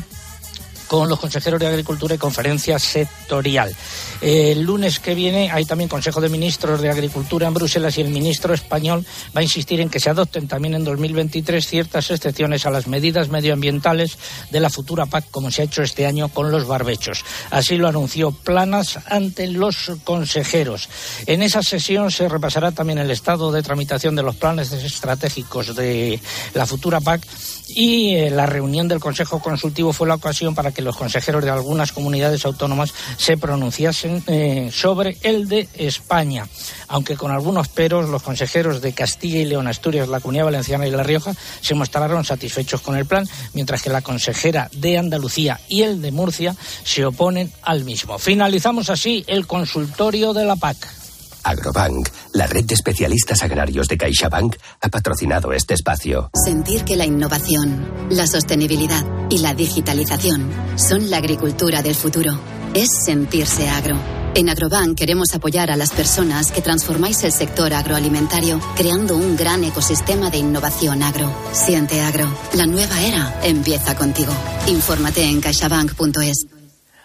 con 0.86 1.08
los 1.08 1.18
consejeros 1.18 1.60
de 1.60 1.66
Agricultura 1.66 2.14
y 2.14 2.18
conferencia 2.18 2.78
sectorial. 2.78 3.74
El 4.20 4.62
lunes 4.62 4.98
que 4.98 5.14
viene 5.14 5.50
hay 5.50 5.64
también 5.64 5.88
Consejo 5.88 6.20
de 6.20 6.28
Ministros 6.28 6.80
de 6.80 6.90
Agricultura 6.90 7.46
en 7.46 7.54
Bruselas 7.54 7.98
y 7.98 8.00
el 8.00 8.08
ministro 8.08 8.54
español 8.54 9.04
va 9.36 9.40
a 9.40 9.42
insistir 9.42 9.80
en 9.80 9.90
que 9.90 10.00
se 10.00 10.10
adopten 10.10 10.48
también 10.48 10.74
en 10.74 10.84
2023 10.84 11.66
ciertas 11.66 12.10
excepciones 12.10 12.66
a 12.66 12.70
las 12.70 12.86
medidas 12.86 13.28
medioambientales 13.28 14.18
de 14.50 14.60
la 14.60 14.70
futura 14.70 15.06
PAC, 15.06 15.30
como 15.30 15.50
se 15.50 15.62
ha 15.62 15.64
hecho 15.64 15.82
este 15.82 16.06
año 16.06 16.28
con 16.28 16.50
los 16.50 16.66
barbechos. 16.66 17.24
Así 17.50 17.76
lo 17.76 17.88
anunció 17.88 18.32
Planas 18.32 18.98
ante 19.06 19.46
los 19.48 19.92
consejeros. 20.04 20.88
En 21.26 21.42
esa 21.42 21.62
sesión 21.62 22.10
se 22.10 22.28
repasará 22.28 22.72
también 22.72 22.98
el 22.98 23.10
estado 23.10 23.52
de 23.52 23.62
tramitación 23.62 24.16
de 24.16 24.22
los 24.22 24.36
planes 24.36 24.72
estratégicos 24.72 25.74
de 25.74 26.20
la 26.54 26.66
futura 26.66 27.00
PAC 27.00 27.26
y 27.68 28.14
eh, 28.14 28.30
la 28.30 28.46
reunión 28.46 28.88
del 28.88 29.00
Consejo 29.00 29.40
Consultivo 29.40 29.92
fue 29.92 30.08
la 30.08 30.14
ocasión 30.14 30.54
para 30.54 30.72
que 30.72 30.82
los 30.82 30.96
consejeros 30.96 31.44
de 31.44 31.50
algunas 31.50 31.92
comunidades 31.92 32.44
autónomas 32.44 32.94
se 33.16 33.36
pronunciasen 33.36 34.22
eh, 34.26 34.70
sobre 34.72 35.16
el 35.22 35.48
de 35.48 35.68
España. 35.74 36.46
Aunque 36.88 37.16
con 37.16 37.32
algunos 37.32 37.68
peros, 37.68 38.08
los 38.08 38.22
consejeros 38.22 38.80
de 38.80 38.92
Castilla 38.92 39.40
y 39.40 39.44
León, 39.44 39.66
Asturias, 39.66 40.08
la 40.08 40.20
Comunidad 40.20 40.46
Valenciana 40.46 40.86
y 40.86 40.90
La 40.90 41.02
Rioja 41.02 41.34
se 41.60 41.74
mostraron 41.74 42.24
satisfechos 42.24 42.80
con 42.80 42.96
el 42.96 43.06
plan, 43.06 43.28
mientras 43.52 43.82
que 43.82 43.90
la 43.90 44.02
consejera 44.02 44.70
de 44.72 44.98
Andalucía 44.98 45.60
y 45.68 45.82
el 45.82 46.00
de 46.02 46.12
Murcia 46.12 46.56
se 46.84 47.04
oponen 47.04 47.52
al 47.62 47.84
mismo. 47.84 48.18
Finalizamos 48.18 48.90
así 48.90 49.24
el 49.26 49.46
consultorio 49.46 50.32
de 50.32 50.44
la 50.44 50.56
PAC. 50.56 51.05
Agrobank, 51.46 52.08
la 52.32 52.48
red 52.48 52.64
de 52.64 52.74
especialistas 52.74 53.40
agrarios 53.44 53.86
de 53.86 53.96
CaixaBank, 53.96 54.56
ha 54.80 54.88
patrocinado 54.88 55.52
este 55.52 55.74
espacio. 55.74 56.28
Sentir 56.34 56.82
que 56.82 56.96
la 56.96 57.06
innovación, 57.06 57.88
la 58.10 58.26
sostenibilidad 58.26 59.04
y 59.30 59.38
la 59.38 59.54
digitalización 59.54 60.50
son 60.74 61.08
la 61.08 61.18
agricultura 61.18 61.82
del 61.82 61.94
futuro. 61.94 62.36
Es 62.74 62.88
sentirse 63.04 63.68
agro. 63.68 63.96
En 64.34 64.48
Agrobank 64.48 64.98
queremos 64.98 65.34
apoyar 65.34 65.70
a 65.70 65.76
las 65.76 65.92
personas 65.92 66.50
que 66.50 66.62
transformáis 66.62 67.22
el 67.22 67.30
sector 67.30 67.72
agroalimentario 67.72 68.60
creando 68.76 69.16
un 69.16 69.36
gran 69.36 69.62
ecosistema 69.62 70.30
de 70.30 70.38
innovación 70.38 71.04
agro. 71.04 71.32
Siente 71.52 72.00
agro. 72.00 72.26
La 72.54 72.66
nueva 72.66 73.00
era 73.00 73.40
empieza 73.44 73.94
contigo. 73.94 74.32
Infórmate 74.66 75.22
en 75.22 75.40
caixabank.es. 75.40 76.48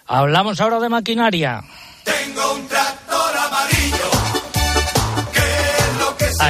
Hablamos 0.08 0.60
ahora 0.60 0.80
de 0.80 0.90
maquinaria. 0.90 1.64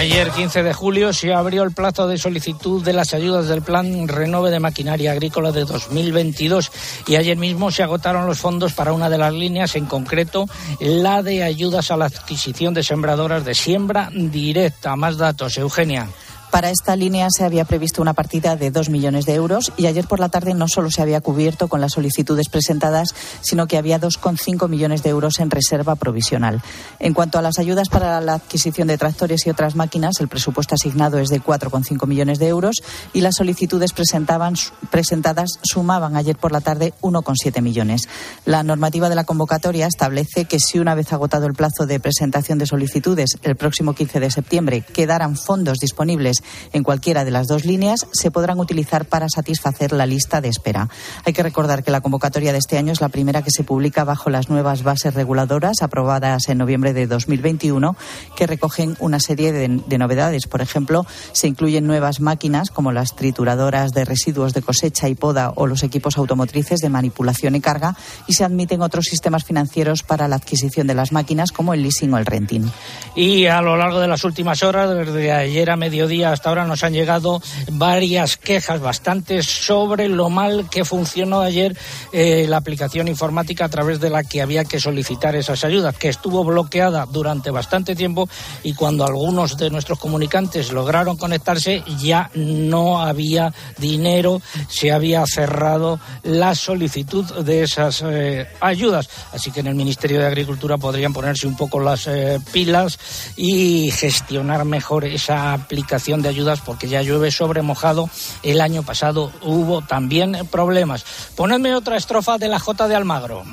Ayer, 0.01 0.31
15 0.31 0.63
de 0.63 0.73
julio, 0.73 1.13
se 1.13 1.31
abrió 1.31 1.61
el 1.61 1.73
plazo 1.73 2.07
de 2.07 2.17
solicitud 2.17 2.83
de 2.83 2.91
las 2.91 3.13
ayudas 3.13 3.47
del 3.47 3.61
Plan 3.61 4.07
Renove 4.07 4.49
de 4.49 4.59
Maquinaria 4.59 5.11
Agrícola 5.11 5.51
de 5.51 5.63
2022 5.63 6.71
y 7.05 7.17
ayer 7.17 7.37
mismo 7.37 7.69
se 7.69 7.83
agotaron 7.83 8.25
los 8.25 8.39
fondos 8.39 8.73
para 8.73 8.93
una 8.93 9.11
de 9.11 9.19
las 9.19 9.31
líneas, 9.31 9.75
en 9.75 9.85
concreto 9.85 10.47
la 10.79 11.21
de 11.21 11.43
ayudas 11.43 11.91
a 11.91 11.97
la 11.97 12.05
adquisición 12.05 12.73
de 12.73 12.81
sembradoras 12.81 13.45
de 13.45 13.53
siembra 13.53 14.09
directa. 14.11 14.95
Más 14.95 15.17
datos, 15.17 15.55
Eugenia. 15.59 16.07
Para 16.51 16.69
esta 16.69 16.97
línea 16.97 17.29
se 17.29 17.45
había 17.45 17.63
previsto 17.63 18.01
una 18.01 18.13
partida 18.13 18.57
de 18.57 18.71
dos 18.71 18.89
millones 18.89 19.25
de 19.25 19.35
euros 19.35 19.71
y 19.77 19.85
ayer 19.85 20.05
por 20.05 20.19
la 20.19 20.27
tarde 20.27 20.53
no 20.53 20.67
solo 20.67 20.91
se 20.91 21.01
había 21.01 21.21
cubierto 21.21 21.69
con 21.69 21.79
las 21.79 21.93
solicitudes 21.93 22.49
presentadas, 22.49 23.15
sino 23.39 23.67
que 23.67 23.77
había 23.77 24.01
2,5 24.01 24.67
millones 24.67 25.01
de 25.01 25.11
euros 25.11 25.39
en 25.39 25.49
reserva 25.49 25.95
provisional. 25.95 26.61
En 26.99 27.13
cuanto 27.13 27.39
a 27.39 27.41
las 27.41 27.57
ayudas 27.57 27.87
para 27.87 28.19
la 28.19 28.33
adquisición 28.33 28.89
de 28.89 28.97
tractores 28.97 29.47
y 29.47 29.49
otras 29.49 29.75
máquinas, 29.75 30.19
el 30.19 30.27
presupuesto 30.27 30.75
asignado 30.75 31.19
es 31.19 31.29
de 31.29 31.41
4,5 31.41 32.05
millones 32.05 32.37
de 32.37 32.49
euros 32.49 32.83
y 33.13 33.21
las 33.21 33.35
solicitudes 33.35 33.93
presentadas 33.93 35.59
sumaban 35.63 36.17
ayer 36.17 36.35
por 36.35 36.51
la 36.51 36.59
tarde 36.59 36.93
1,7 37.01 37.61
millones. 37.61 38.09
La 38.43 38.61
normativa 38.63 39.07
de 39.07 39.15
la 39.15 39.23
convocatoria 39.23 39.87
establece 39.87 40.43
que 40.43 40.59
si 40.59 40.79
una 40.79 40.95
vez 40.95 41.13
agotado 41.13 41.45
el 41.45 41.53
plazo 41.53 41.85
de 41.85 42.01
presentación 42.01 42.57
de 42.57 42.65
solicitudes 42.65 43.37
el 43.41 43.55
próximo 43.55 43.93
15 43.93 44.19
de 44.19 44.31
septiembre 44.31 44.81
quedaran 44.81 45.37
fondos 45.37 45.77
disponibles 45.79 46.40
en 46.73 46.83
cualquiera 46.83 47.25
de 47.25 47.31
las 47.31 47.47
dos 47.47 47.65
líneas, 47.65 48.07
se 48.11 48.31
podrán 48.31 48.59
utilizar 48.59 49.05
para 49.05 49.27
satisfacer 49.29 49.91
la 49.91 50.05
lista 50.05 50.41
de 50.41 50.49
espera. 50.49 50.89
Hay 51.25 51.33
que 51.33 51.43
recordar 51.43 51.83
que 51.83 51.91
la 51.91 52.01
convocatoria 52.01 52.51
de 52.51 52.59
este 52.59 52.77
año 52.77 52.91
es 52.91 53.01
la 53.01 53.09
primera 53.09 53.41
que 53.41 53.51
se 53.51 53.63
publica 53.63 54.03
bajo 54.03 54.29
las 54.29 54.49
nuevas 54.49 54.83
bases 54.83 55.13
reguladoras 55.13 55.81
aprobadas 55.81 56.49
en 56.49 56.57
noviembre 56.57 56.93
de 56.93 57.07
2021, 57.07 57.95
que 58.35 58.47
recogen 58.47 58.95
una 58.99 59.19
serie 59.19 59.51
de, 59.51 59.81
de 59.85 59.97
novedades. 59.97 60.47
Por 60.47 60.61
ejemplo, 60.61 61.05
se 61.31 61.47
incluyen 61.47 61.87
nuevas 61.87 62.19
máquinas 62.19 62.69
como 62.69 62.91
las 62.91 63.15
trituradoras 63.15 63.91
de 63.91 64.05
residuos 64.05 64.53
de 64.53 64.61
cosecha 64.61 65.09
y 65.09 65.15
poda 65.15 65.51
o 65.55 65.67
los 65.67 65.83
equipos 65.83 66.17
automotrices 66.17 66.79
de 66.79 66.89
manipulación 66.89 67.55
y 67.55 67.61
carga 67.61 67.95
y 68.27 68.33
se 68.33 68.43
admiten 68.43 68.81
otros 68.81 69.05
sistemas 69.05 69.43
financieros 69.43 70.03
para 70.03 70.27
la 70.27 70.35
adquisición 70.35 70.87
de 70.87 70.95
las 70.95 71.11
máquinas 71.11 71.51
como 71.51 71.73
el 71.73 71.83
leasing 71.83 72.13
o 72.13 72.17
el 72.17 72.25
renting. 72.25 72.69
Y 73.15 73.45
a 73.45 73.61
lo 73.61 73.77
largo 73.77 73.99
de 73.99 74.07
las 74.07 74.23
últimas 74.23 74.63
horas, 74.63 74.89
desde 74.89 75.31
ayer 75.31 75.69
a 75.69 75.75
mediodía 75.75 76.30
hasta 76.31 76.49
ahora, 76.49 76.65
nos 76.65 76.83
han 76.83 76.93
llegado 76.93 77.41
varias 77.71 78.37
quejas, 78.37 78.79
bastantes, 78.79 79.45
sobre 79.45 80.07
lo 80.07 80.29
mal 80.29 80.69
que 80.69 80.85
funcionó 80.85 81.41
ayer 81.41 81.77
eh, 82.11 82.45
la 82.47 82.57
aplicación 82.57 83.07
informática 83.07 83.65
a 83.65 83.69
través 83.69 83.99
de 83.99 84.09
la 84.09 84.23
que 84.23 84.41
había 84.41 84.65
que 84.65 84.79
solicitar 84.79 85.35
esas 85.35 85.63
ayudas, 85.63 85.95
que 85.95 86.09
estuvo 86.09 86.43
bloqueada 86.43 87.05
durante 87.05 87.51
bastante 87.51 87.95
tiempo 87.95 88.27
y 88.63 88.73
cuando 88.73 89.05
algunos 89.05 89.57
de 89.57 89.69
nuestros 89.69 89.99
comunicantes 89.99 90.71
lograron 90.71 91.17
conectarse 91.17 91.83
ya 91.99 92.29
no 92.33 93.01
había 93.01 93.53
dinero, 93.77 94.41
se 94.67 94.91
había 94.91 95.23
cerrado 95.25 95.99
la 96.23 96.55
solicitud 96.55 97.25
de 97.43 97.63
esas 97.63 98.03
eh, 98.05 98.47
ayudas. 98.59 99.09
Así 99.33 99.51
que 99.51 99.59
en 99.59 99.67
el 99.67 99.75
Ministerio 99.75 100.19
de 100.19 100.27
Agricultura 100.27 100.77
podrían 100.77 101.13
ponerse 101.13 101.47
un 101.47 101.55
poco 101.55 101.79
las 101.79 102.07
eh, 102.07 102.39
pilas 102.51 102.99
y 103.35 103.91
gestionar 103.91 104.65
mejor 104.65 105.05
esa 105.05 105.53
aplicación 105.53 106.20
de 106.21 106.29
ayudas 106.29 106.61
porque 106.61 106.87
ya 106.87 107.01
llueve 107.01 107.31
sobre 107.31 107.61
mojado. 107.61 108.09
El 108.43 108.61
año 108.61 108.83
pasado 108.83 109.31
hubo 109.41 109.81
también 109.81 110.47
problemas. 110.51 111.05
Ponedme 111.35 111.75
otra 111.75 111.97
estrofa 111.97 112.37
de 112.37 112.47
la 112.47 112.59
J 112.59 112.87
de 112.87 112.95
Almagro. 112.95 113.43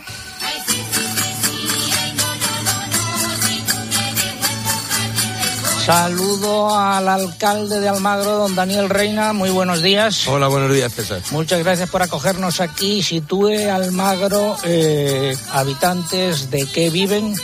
Saludo 5.88 6.78
al 6.78 7.08
alcalde 7.08 7.80
de 7.80 7.88
Almagro, 7.88 8.36
don 8.36 8.54
Daniel 8.54 8.90
Reina. 8.90 9.32
Muy 9.32 9.48
buenos 9.48 9.80
días. 9.80 10.28
Hola, 10.28 10.46
buenos 10.46 10.70
días, 10.70 10.92
César. 10.92 11.22
Muchas 11.30 11.60
gracias 11.60 11.88
por 11.88 12.02
acogernos 12.02 12.60
aquí. 12.60 13.02
Sitúe 13.02 13.70
Almagro, 13.72 14.58
eh, 14.64 15.34
habitantes, 15.50 16.50
¿de 16.50 16.66
qué 16.66 16.90
viven? 16.90 17.34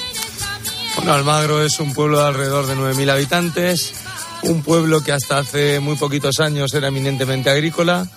Bueno, 0.95 1.15
Almagro 1.15 1.65
es 1.65 1.81
un 1.81 1.95
pueblo 1.95 2.21
de 2.21 2.27
alrededor 2.27 2.67
de 2.67 2.77
9.000 2.77 3.13
habitantes, 3.13 3.95
un 4.49 4.63
pueblo 4.63 5.03
que 5.03 5.13
hasta 5.13 5.39
hace 5.39 5.81
muy 5.81 5.97
poquitos 5.97 6.41
años 6.41 6.73
era 6.75 6.89
eminentemente 6.89 7.51
agrícola, 7.51 8.09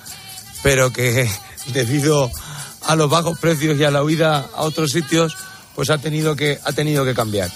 pero 0.63 0.91
que 0.91 1.29
debido 1.67 2.31
a 2.85 2.95
los 2.95 3.09
bajos 3.09 3.37
precios 3.39 3.77
y 3.79 3.83
a 3.83 3.91
la 3.91 4.03
huida 4.03 4.49
a 4.55 4.61
otros 4.61 4.91
sitios, 4.91 5.35
pues 5.75 5.89
ha 5.89 5.97
tenido 5.97 6.35
que, 6.35 6.59
ha 6.63 6.71
tenido 6.71 7.05
que 7.05 7.13
cambiar 7.13 7.51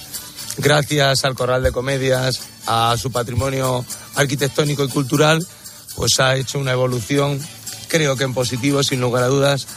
gracias 0.57 1.25
al 1.25 1.35
Corral 1.35 1.63
de 1.63 1.71
Comedias, 1.71 2.41
a 2.67 2.95
su 2.97 3.11
patrimonio 3.11 3.85
arquitectónico 4.15 4.83
y 4.83 4.89
cultural, 4.89 5.45
pues 5.95 6.19
ha 6.19 6.35
hecho 6.35 6.59
una 6.59 6.71
evolución, 6.71 7.39
creo 7.87 8.15
que 8.15 8.23
en 8.23 8.33
positivo, 8.33 8.83
sin 8.83 9.01
lugar 9.01 9.23
a 9.23 9.27
dudas, 9.27 9.67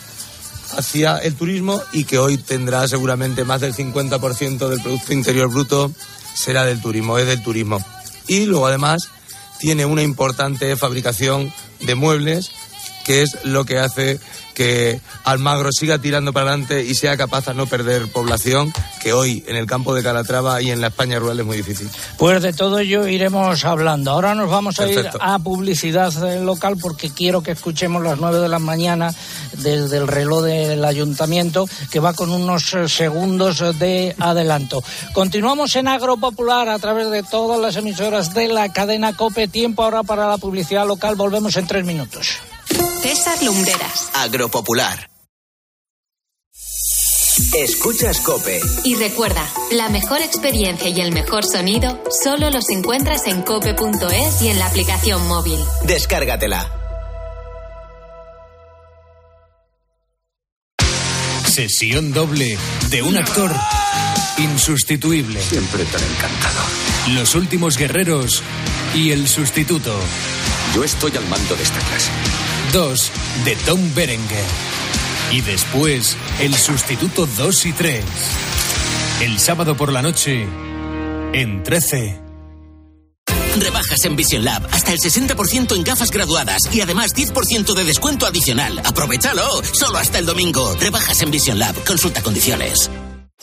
hacia 0.76 1.18
el 1.18 1.34
turismo 1.34 1.80
y 1.92 2.04
que 2.04 2.18
hoy 2.18 2.36
tendrá 2.36 2.86
seguramente 2.88 3.44
más 3.44 3.60
del 3.60 3.74
50% 3.74 4.68
del 4.68 4.80
Producto 4.80 5.12
Interior 5.12 5.48
Bruto 5.48 5.92
será 6.34 6.64
del 6.64 6.80
turismo, 6.80 7.18
es 7.18 7.26
del 7.26 7.42
turismo. 7.42 7.84
Y 8.26 8.46
luego 8.46 8.66
además 8.66 9.08
tiene 9.58 9.86
una 9.86 10.02
importante 10.02 10.76
fabricación 10.76 11.52
de 11.80 11.94
muebles, 11.94 12.50
que 13.04 13.22
es 13.22 13.44
lo 13.44 13.64
que 13.64 13.78
hace 13.78 14.20
que 14.54 15.00
Almagro 15.24 15.70
siga 15.72 15.98
tirando 15.98 16.32
para 16.32 16.50
adelante 16.50 16.84
y 16.84 16.94
sea 16.94 17.16
capaz 17.16 17.46
de 17.46 17.54
no 17.54 17.66
perder 17.66 18.10
población, 18.10 18.72
que 19.02 19.12
hoy 19.12 19.44
en 19.46 19.56
el 19.56 19.66
campo 19.66 19.94
de 19.94 20.02
Calatrava 20.02 20.62
y 20.62 20.70
en 20.70 20.80
la 20.80 20.86
España 20.86 21.18
rural 21.18 21.40
es 21.40 21.46
muy 21.46 21.56
difícil. 21.56 21.90
Pues 22.16 22.42
de 22.42 22.52
todo 22.52 22.78
ello 22.78 23.06
iremos 23.06 23.64
hablando. 23.64 24.12
Ahora 24.12 24.34
nos 24.34 24.48
vamos 24.48 24.78
a 24.80 24.84
Perfecto. 24.84 25.18
ir 25.18 25.22
a 25.22 25.38
publicidad 25.38 26.12
eh, 26.24 26.40
local 26.40 26.76
porque 26.80 27.10
quiero 27.10 27.42
que 27.42 27.50
escuchemos 27.52 28.02
las 28.02 28.18
nueve 28.18 28.38
de 28.38 28.48
la 28.48 28.58
mañana 28.58 29.12
desde 29.58 29.98
el 29.98 30.08
reloj 30.08 30.44
del 30.44 30.84
ayuntamiento 30.84 31.66
que 31.90 32.00
va 32.00 32.14
con 32.14 32.30
unos 32.30 32.72
eh, 32.74 32.88
segundos 32.88 33.78
de 33.78 34.14
adelanto. 34.18 34.82
Continuamos 35.12 35.74
en 35.76 35.88
Agro 35.88 36.16
Popular 36.16 36.68
a 36.68 36.78
través 36.78 37.10
de 37.10 37.22
todas 37.22 37.60
las 37.60 37.76
emisoras 37.76 38.34
de 38.34 38.48
la 38.48 38.72
cadena 38.72 39.16
COPE. 39.16 39.48
Tiempo 39.48 39.82
ahora 39.82 40.02
para 40.02 40.28
la 40.28 40.38
publicidad 40.38 40.86
local. 40.86 41.16
Volvemos 41.16 41.56
en 41.56 41.66
tres 41.66 41.84
minutos. 41.84 42.38
César 43.34 43.42
Lumbreras. 43.42 44.10
Agropopular. 44.14 45.10
Escuchas 47.52 48.20
Cope. 48.20 48.60
Y 48.84 48.96
recuerda, 48.96 49.46
la 49.72 49.88
mejor 49.88 50.20
experiencia 50.20 50.88
y 50.88 51.00
el 51.00 51.12
mejor 51.12 51.44
sonido 51.44 52.02
solo 52.22 52.50
los 52.50 52.68
encuentras 52.70 53.26
en 53.26 53.42
cope.es 53.42 54.42
y 54.42 54.48
en 54.48 54.58
la 54.58 54.66
aplicación 54.66 55.26
móvil. 55.26 55.58
Descárgatela. 55.84 56.70
Sesión 61.46 62.12
doble 62.12 62.58
de 62.90 63.02
un 63.02 63.16
actor 63.16 63.52
insustituible. 64.38 65.40
Siempre 65.40 65.84
tan 65.84 66.02
encantador. 66.02 67.14
Los 67.14 67.34
últimos 67.34 67.78
guerreros 67.78 68.42
y 68.94 69.10
el 69.12 69.28
sustituto. 69.28 69.94
Yo 70.74 70.82
estoy 70.82 71.16
al 71.16 71.26
mando 71.28 71.54
de 71.54 71.62
esta 71.62 71.78
clase. 71.80 72.10
Dos 72.74 73.12
de 73.44 73.54
Tom 73.66 73.94
Berenger. 73.94 74.44
Y 75.30 75.42
después 75.42 76.16
el 76.40 76.52
sustituto 76.56 77.24
2 77.24 77.66
y 77.66 77.72
3. 77.72 78.04
El 79.20 79.38
sábado 79.38 79.76
por 79.76 79.92
la 79.92 80.02
noche 80.02 80.44
en 81.32 81.62
13. 81.62 82.20
Rebajas 83.60 84.04
en 84.04 84.16
Vision 84.16 84.44
Lab 84.44 84.66
hasta 84.72 84.92
el 84.92 84.98
60% 84.98 85.76
en 85.76 85.84
gafas 85.84 86.10
graduadas 86.10 86.62
y 86.72 86.80
además 86.80 87.14
10% 87.14 87.74
de 87.74 87.84
descuento 87.84 88.26
adicional. 88.26 88.80
¡Aprovechalo! 88.84 89.62
Solo 89.72 89.98
hasta 89.98 90.18
el 90.18 90.26
domingo. 90.26 90.74
Rebajas 90.74 91.22
en 91.22 91.30
Vision 91.30 91.60
Lab. 91.60 91.76
Consulta 91.84 92.24
condiciones. 92.24 92.90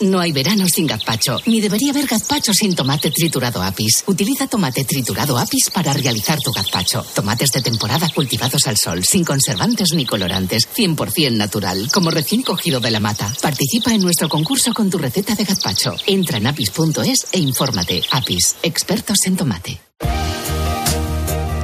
No 0.01 0.19
hay 0.19 0.31
verano 0.31 0.67
sin 0.67 0.87
gazpacho, 0.87 1.37
ni 1.45 1.61
debería 1.61 1.91
haber 1.91 2.07
gazpacho 2.07 2.53
sin 2.53 2.75
tomate 2.75 3.11
triturado 3.11 3.61
apis. 3.61 4.03
Utiliza 4.07 4.47
tomate 4.47 4.83
triturado 4.83 5.37
apis 5.37 5.69
para 5.69 5.93
realizar 5.93 6.39
tu 6.39 6.51
gazpacho. 6.51 7.05
Tomates 7.13 7.51
de 7.51 7.61
temporada 7.61 8.09
cultivados 8.09 8.65
al 8.65 8.77
sol, 8.77 9.03
sin 9.03 9.23
conservantes 9.23 9.93
ni 9.93 10.05
colorantes, 10.05 10.67
100% 10.75 11.37
natural, 11.37 11.87
como 11.93 12.09
recién 12.09 12.41
cogido 12.41 12.79
de 12.79 12.89
la 12.89 12.99
mata. 12.99 13.31
Participa 13.41 13.93
en 13.93 14.01
nuestro 14.01 14.27
concurso 14.27 14.73
con 14.73 14.89
tu 14.89 14.97
receta 14.97 15.35
de 15.35 15.43
gazpacho. 15.43 15.95
Entra 16.07 16.37
en 16.37 16.47
apis.es 16.47 17.27
e 17.31 17.39
infórmate. 17.39 18.03
Apis, 18.11 18.55
expertos 18.63 19.19
en 19.25 19.37
tomate. 19.37 19.79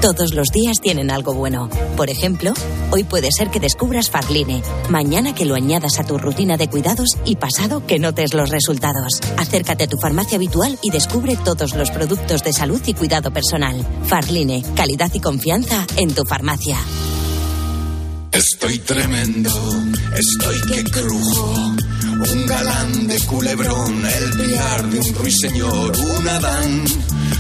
Todos 0.02 0.34
los 0.34 0.50
días 0.50 0.80
tienen 0.80 1.10
algo 1.10 1.34
bueno. 1.34 1.70
Por 1.96 2.10
ejemplo, 2.10 2.54
hoy 2.92 3.04
puede 3.04 3.32
ser 3.32 3.50
que 3.50 3.60
descubras 3.60 4.12
Farline, 4.12 4.62
mañana 4.90 5.34
que 5.34 5.46
lo 5.46 5.56
añadas 5.56 6.00
a 6.00 6.04
tu 6.04 6.18
rutina 6.18 6.56
de 6.56 6.70
cuidados 6.70 7.10
y 7.26 7.36
pasado 7.36 7.86
que 7.86 7.98
notes 7.98 8.34
los 8.34 8.50
resultados. 8.50 9.20
Acércate 9.38 9.86
a 9.86 9.88
tu 9.88 9.98
farmacia 9.98 10.38
habitual 10.38 10.78
y 10.84 10.92
descubre 10.92 11.36
todos 11.44 11.76
los 11.76 11.90
productos 11.90 12.44
de 12.44 12.54
salud 12.54 12.82
y 12.86 12.94
cuidado 12.94 13.32
personal. 13.32 13.86
Farline, 14.04 14.64
calidad 14.76 15.12
y 15.14 15.20
confianza 15.20 15.86
en 15.98 16.14
tu 16.14 16.24
farmacia. 16.26 16.78
Estoy 18.32 18.78
tremendo, 18.80 19.50
estoy 20.16 20.62
que 20.72 20.84
crujo. 20.92 21.54
Un 22.32 22.46
galán 22.46 23.08
de 23.08 23.20
culebrón, 23.22 24.06
el 24.06 24.30
pilar 24.38 24.90
de 24.90 25.00
un 25.00 25.16
ruiseñor, 25.16 25.98
un 25.98 26.28
Adán. 26.28 26.86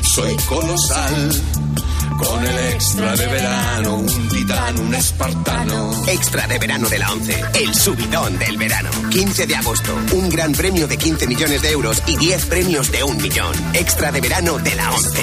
Soy 0.01 0.35
colosal, 0.47 1.31
con 2.17 2.45
el 2.45 2.57
extra 2.73 3.15
de 3.15 3.27
verano, 3.27 3.95
un 3.97 4.29
titán, 4.29 4.79
un 4.79 4.95
espartano. 4.95 5.91
Extra 6.07 6.47
de 6.47 6.57
verano 6.57 6.89
de 6.89 6.99
la 6.99 7.11
11. 7.11 7.43
El 7.53 7.75
subidón 7.75 8.39
del 8.39 8.57
verano. 8.57 8.89
15 9.09 9.47
de 9.47 9.55
agosto. 9.55 9.95
Un 10.13 10.29
gran 10.29 10.51
premio 10.53 10.87
de 10.87 10.97
15 10.97 11.27
millones 11.27 11.61
de 11.61 11.71
euros 11.71 12.01
y 12.07 12.17
10 12.17 12.45
premios 12.45 12.91
de 12.91 13.03
un 13.03 13.17
millón. 13.17 13.53
Extra 13.73 14.11
de 14.11 14.21
verano 14.21 14.57
de 14.57 14.75
la 14.75 14.91
11. 14.91 15.19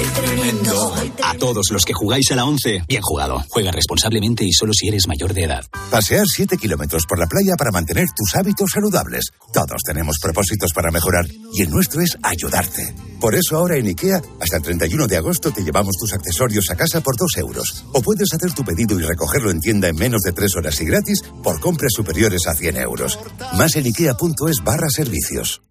A 1.25 1.35
todos 1.35 1.67
los 1.71 1.85
que 1.85 1.93
jugáis 1.93 2.31
a 2.31 2.37
la 2.37 2.45
11, 2.45 2.85
bien 2.87 3.03
jugado. 3.03 3.45
Juega 3.49 3.73
responsablemente 3.73 4.45
y 4.45 4.53
solo 4.53 4.73
si 4.73 4.89
eres 4.89 5.07
mayor 5.09 5.35
de 5.35 5.45
edad. 5.45 5.65
Pasear 5.91 6.27
7 6.27 6.57
kilómetros 6.57 7.05
por 7.09 7.19
la 7.19 7.27
playa 7.27 7.55
para 7.59 7.73
mantener 7.73 8.07
tus 8.17 8.35
hábitos 8.37 8.71
saludables. 8.73 9.25
Todos 9.53 9.83
tenemos 9.85 10.17
propósitos 10.23 10.73
para 10.73 10.91
mejorar 10.91 11.27
y 11.53 11.63
el 11.63 11.71
nuestro 11.71 12.01
es 12.03 12.17
ayudarte. 12.23 12.95
Por 13.21 13.35
eso 13.35 13.57
ahora 13.57 13.79
en 13.79 13.87
IKEA, 13.87 14.21
hasta 14.41 14.59
el 14.59 14.63
31 14.63 15.07
de 15.07 15.17
agosto 15.17 15.51
te 15.51 15.63
llevamos 15.63 15.97
tus 15.99 16.13
accesorios 16.13 16.71
a 16.71 16.77
casa 16.77 16.84
por 17.03 17.17
2 17.17 17.37
euros. 17.39 17.85
O 17.93 18.03
puedes 18.03 18.33
hacer 18.33 18.53
tu 18.53 18.65
pedido 18.65 18.99
y 18.99 19.03
recogerlo 19.03 19.51
en 19.51 19.61
tienda 19.61 19.89
en 19.89 19.97
menos 19.97 20.23
de 20.23 20.33
3 20.33 20.57
horas 20.57 20.81
y 20.81 20.85
gratis 20.85 21.23
por 21.43 21.61
compras 21.61 21.93
superiores 21.95 22.47
a 22.47 22.55
100 22.55 22.77
euros. 22.77 23.19
Más 23.57 23.77
en 23.77 23.87
ikea.es 23.87 24.63
barra 24.65 24.89
servicios. 24.91 25.63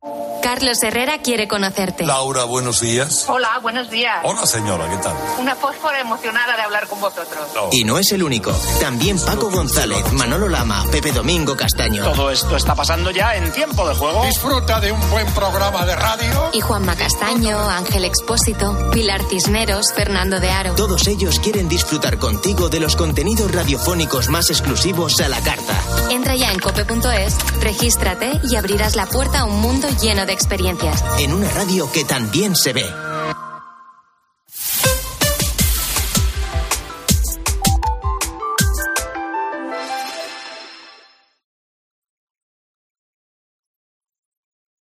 Carlos 0.43 0.83
Herrera 0.83 1.19
quiere 1.19 1.47
conocerte. 1.47 2.05
Laura, 2.05 2.43
buenos 2.43 2.81
días. 2.81 3.23
Hola, 3.29 3.59
buenos 3.61 3.89
días. 3.89 4.19
Hola, 4.23 4.45
señora, 4.45 4.89
¿qué 4.89 4.97
tal? 4.97 5.15
Una 5.39 5.55
fósfora 5.55 6.01
emocionada 6.01 6.57
de 6.57 6.63
hablar 6.63 6.85
con 6.89 6.99
vosotros. 6.99 7.47
Y 7.71 7.85
no 7.85 7.97
es 7.97 8.11
el 8.11 8.21
único. 8.21 8.51
También 8.81 9.17
Paco 9.25 9.49
González, 9.49 10.11
Manolo 10.11 10.49
Lama, 10.49 10.83
Pepe 10.91 11.13
Domingo 11.13 11.55
Castaño. 11.55 12.03
Todo 12.11 12.29
esto 12.29 12.57
está 12.57 12.75
pasando 12.75 13.09
ya 13.11 13.37
en 13.37 13.53
tiempo 13.53 13.87
de 13.87 13.95
juego. 13.95 14.25
Disfruta 14.25 14.81
de 14.81 14.91
un 14.91 15.09
buen 15.09 15.25
programa 15.33 15.85
de 15.85 15.95
radio. 15.95 16.49
Y 16.51 16.59
Juanma 16.59 16.97
Castaño, 16.97 17.57
Ángel 17.69 18.03
Expósito, 18.03 18.91
Pilar 18.91 19.21
Cisneros, 19.29 19.93
Fernando 19.93 20.41
de 20.41 20.51
Aro. 20.51 20.75
Todos 20.75 21.07
ellos 21.07 21.39
quieren 21.39 21.69
disfrutar 21.69 22.19
contigo 22.19 22.67
de 22.67 22.81
los 22.81 22.97
contenidos 22.97 23.49
radiofónicos 23.49 24.27
más 24.27 24.49
exclusivos 24.49 25.21
a 25.21 25.29
la 25.29 25.39
carta. 25.39 25.79
Entra 26.11 26.35
ya 26.35 26.51
en 26.51 26.59
cope.es, 26.59 27.37
regístrate 27.61 28.41
y 28.43 28.57
abrirás 28.57 28.97
la 28.97 29.05
puerta 29.05 29.39
a 29.39 29.45
un 29.45 29.61
mundo 29.61 29.87
lleno 30.01 30.25
de 30.25 30.32
experiencias. 30.33 31.03
En 31.19 31.33
una 31.33 31.49
radio 31.51 31.89
que 31.91 32.03
también 32.03 32.55
se 32.55 32.73
ve. 32.73 32.85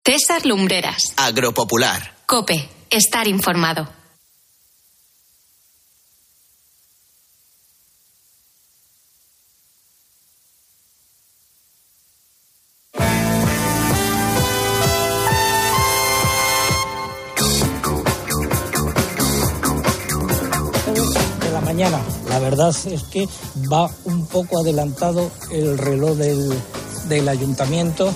César 0.05 0.47
Lumbreras. 0.47 1.13
Agropopular. 1.17 2.15
Cope. 2.27 2.69
Estar 2.91 3.27
informado. 3.27 3.89
Mañana. 21.77 22.01
La 22.31 22.39
verdad 22.39 22.75
es 22.87 23.03
que 23.03 23.29
va 23.71 23.91
un 24.05 24.27
poco 24.27 24.61
adelantado 24.61 25.31
el 25.51 25.77
reloj 25.77 26.17
del, 26.17 26.55
del 27.11 27.29
ayuntamiento 27.29 28.11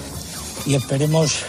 y 0.65 0.77
esperemos 0.77 1.41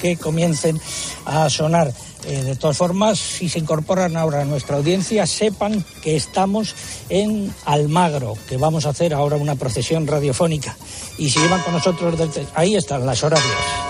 que 0.00 0.16
comiencen 0.16 0.80
a 1.24 1.50
sonar 1.50 1.92
Eh, 2.28 2.42
de 2.42 2.56
todas 2.56 2.76
formas, 2.76 3.20
si 3.20 3.48
se 3.48 3.60
incorporan 3.60 4.16
ahora 4.16 4.40
a 4.42 4.44
nuestra 4.44 4.76
audiencia, 4.78 5.26
sepan 5.28 5.84
que 6.02 6.16
estamos 6.16 6.74
en 7.08 7.54
Almagro, 7.66 8.34
que 8.48 8.56
vamos 8.56 8.84
a 8.84 8.88
hacer 8.90 9.14
ahora 9.14 9.36
una 9.36 9.54
procesión 9.54 10.08
radiofónica. 10.08 10.74
Y 11.18 11.30
si 11.30 11.38
llevan 11.38 11.62
con 11.62 11.72
nosotros, 11.74 12.18
desde- 12.18 12.48
ahí 12.56 12.74
están 12.74 13.06
las 13.06 13.22
horarias. 13.22 13.85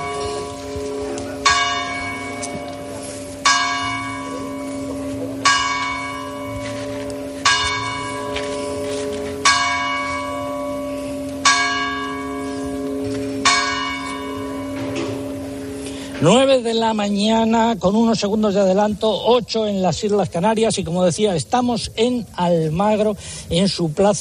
Nueve 16.28 16.60
de 16.60 16.74
la 16.74 16.92
mañana 16.92 17.76
con 17.78 17.94
unos 17.94 18.18
segundos 18.18 18.52
de 18.52 18.58
adelanto, 18.58 19.08
ocho 19.08 19.64
en 19.64 19.80
las 19.80 20.02
Islas 20.02 20.28
Canarias 20.28 20.76
y 20.76 20.82
como 20.82 21.04
decía, 21.04 21.36
estamos 21.36 21.92
en 21.94 22.26
Almagro, 22.34 23.16
en 23.48 23.68
su 23.68 23.92
plaza. 23.92 24.14